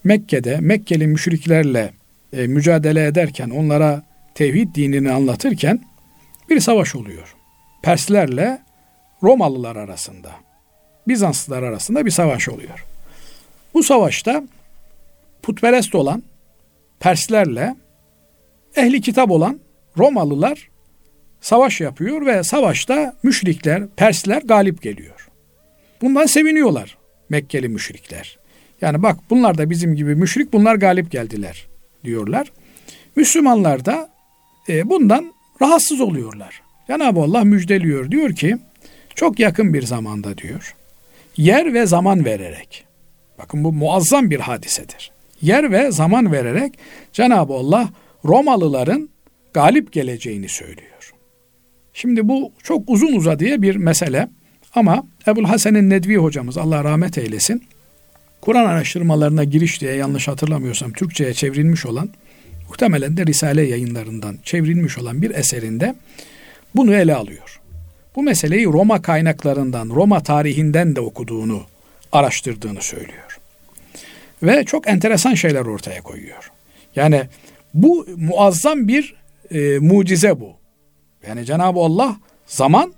[0.05, 1.93] Mekke'de Mekkeli müşriklerle
[2.37, 4.03] e, mücadele ederken onlara
[4.35, 5.81] tevhid dinini anlatırken
[6.51, 7.35] bir savaş oluyor.
[7.83, 8.63] Perslerle
[9.23, 10.31] Romalılar arasında,
[11.09, 12.87] Bizanslılar arasında bir savaş oluyor.
[13.75, 14.43] Bu savaşta
[15.43, 16.23] putperest olan
[17.01, 17.77] Perslerle
[18.77, 19.61] ehli kitap olan
[19.99, 20.69] Romalılar
[21.41, 25.29] savaş yapıyor ve savaşta müşrikler, Persler galip geliyor.
[26.03, 28.39] Bundan seviniyorlar Mekkeli müşrikler.
[28.81, 31.67] Yani bak bunlar da bizim gibi müşrik bunlar galip geldiler
[32.07, 32.53] diyorlar.
[33.17, 34.11] Müslümanlar da
[34.69, 35.33] e, bundan
[35.63, 36.63] rahatsız oluyorlar.
[36.87, 38.57] Cenab-ı Allah müjdeliyor diyor ki
[39.15, 40.75] çok yakın bir zamanda diyor
[41.37, 42.85] yer ve zaman vererek
[43.39, 45.11] bakın bu muazzam bir hadisedir.
[45.43, 46.79] Yer ve zaman vererek
[47.13, 47.89] Cenab-ı Allah
[48.25, 49.09] Romalıların
[49.55, 51.13] galip geleceğini söylüyor.
[51.93, 54.29] Şimdi bu çok uzun uzadıya bir mesele
[54.75, 57.63] ama Ebul Hasen'in Nedvi hocamız Allah rahmet eylesin
[58.47, 62.11] Kur'an araştırmalarına giriş diye yanlış hatırlamıyorsam Türkçe'ye çevrilmiş olan
[62.69, 65.95] muhtemelen de Risale yayınlarından çevrilmiş olan bir eserinde
[66.77, 67.61] bunu ele alıyor.
[68.17, 71.63] Bu meseleyi Roma kaynaklarından, Roma tarihinden de okuduğunu,
[72.13, 73.39] araştırdığını söylüyor.
[74.43, 76.51] Ve çok enteresan şeyler ortaya koyuyor.
[76.97, 77.23] Yani
[77.75, 79.15] bu muazzam bir
[79.51, 80.53] e, mucize bu.
[81.29, 82.17] Yani Cenab-ı Allah
[82.47, 82.95] zaman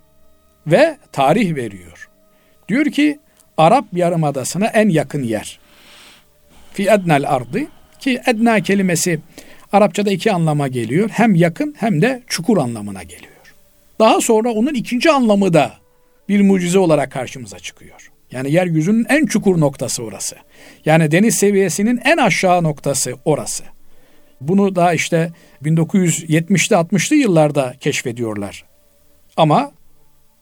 [0.66, 2.08] ve tarih veriyor.
[2.68, 3.18] Diyor ki
[3.58, 5.58] Arap Yarımadası'na en yakın yer.
[6.72, 7.60] Fi ednel ardı
[8.00, 9.20] ki edna kelimesi
[9.72, 11.10] Arapçada iki anlama geliyor.
[11.12, 13.32] Hem yakın hem de çukur anlamına geliyor.
[13.98, 15.72] Daha sonra onun ikinci anlamı da
[16.28, 18.10] bir mucize olarak karşımıza çıkıyor.
[18.32, 20.36] Yani yeryüzünün en çukur noktası orası.
[20.84, 23.64] Yani deniz seviyesinin en aşağı noktası orası.
[24.40, 25.32] Bunu da işte
[25.62, 28.64] 1970'li 60'lı yıllarda keşfediyorlar.
[29.36, 29.72] Ama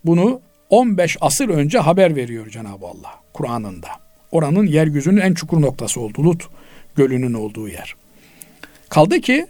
[0.04, 0.40] bunu
[0.70, 3.88] 15 asır önce haber veriyor Cenab-ı Allah Kur'an'ında.
[4.32, 6.24] Oranın yeryüzünün en çukur noktası oldu.
[6.24, 6.48] Lut
[6.96, 7.94] gölünün olduğu yer.
[8.88, 9.46] Kaldı ki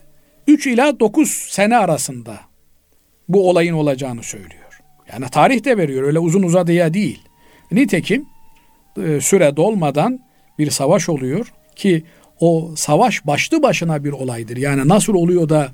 [0.47, 2.41] 3 ila 9 sene arasında
[3.29, 4.81] bu olayın olacağını söylüyor.
[5.13, 7.23] Yani tarih de veriyor öyle uzun uzadıya değil.
[7.73, 8.27] Nitekim
[9.05, 10.21] e, süre dolmadan
[10.59, 12.05] bir savaş oluyor ki
[12.41, 14.57] o savaş başlı başına bir olaydır.
[14.57, 15.69] Yani nasıl oluyor da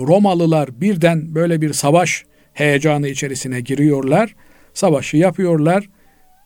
[0.00, 4.34] Romalılar birden böyle bir savaş heyecanı içerisine giriyorlar.
[4.74, 5.88] Savaşı yapıyorlar.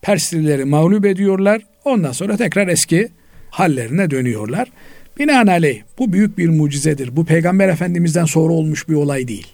[0.03, 1.63] Perslileri mağlup ediyorlar.
[1.85, 3.09] Ondan sonra tekrar eski
[3.51, 4.69] hallerine dönüyorlar.
[5.19, 7.17] Binaenaleyh bu büyük bir mucizedir.
[7.17, 9.47] Bu peygamber efendimizden sonra olmuş bir olay değil.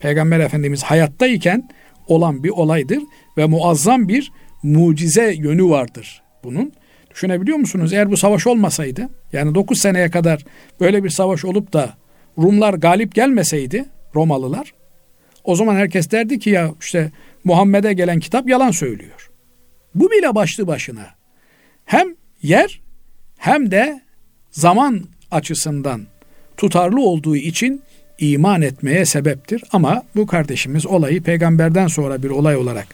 [0.00, 1.68] Peygamber efendimiz hayattayken
[2.06, 3.02] olan bir olaydır
[3.36, 4.32] ve muazzam bir
[4.62, 6.72] mucize yönü vardır bunun.
[7.10, 7.92] Düşünebiliyor musunuz?
[7.92, 10.44] Eğer bu savaş olmasaydı, yani 9 seneye kadar
[10.80, 11.94] böyle bir savaş olup da
[12.38, 13.84] Rumlar galip gelmeseydi,
[14.14, 14.72] Romalılar,
[15.44, 17.10] o zaman herkes derdi ki ya işte
[17.44, 19.30] Muhammed'e gelen kitap yalan söylüyor.
[19.94, 21.06] Bu bile başlı başına
[21.84, 22.08] hem
[22.42, 22.80] yer
[23.38, 24.02] hem de
[24.50, 26.06] zaman açısından
[26.56, 27.82] tutarlı olduğu için
[28.18, 29.62] iman etmeye sebeptir.
[29.72, 32.86] Ama bu kardeşimiz olayı peygamberden sonra bir olay olarak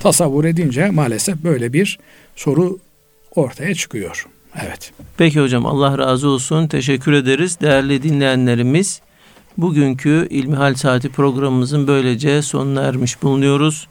[0.00, 1.98] tasavvur edince maalesef böyle bir
[2.36, 2.78] soru
[3.34, 4.26] ortaya çıkıyor.
[4.66, 4.92] Evet.
[5.16, 6.68] Peki hocam Allah razı olsun.
[6.68, 7.60] Teşekkür ederiz.
[7.60, 9.00] Değerli dinleyenlerimiz
[9.58, 13.88] bugünkü İlmihal Saati programımızın böylece sonuna ermiş bulunuyoruz.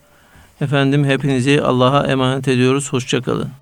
[0.61, 2.93] Efendim hepinizi Allah'a emanet ediyoruz.
[2.93, 3.60] Hoşçakalın.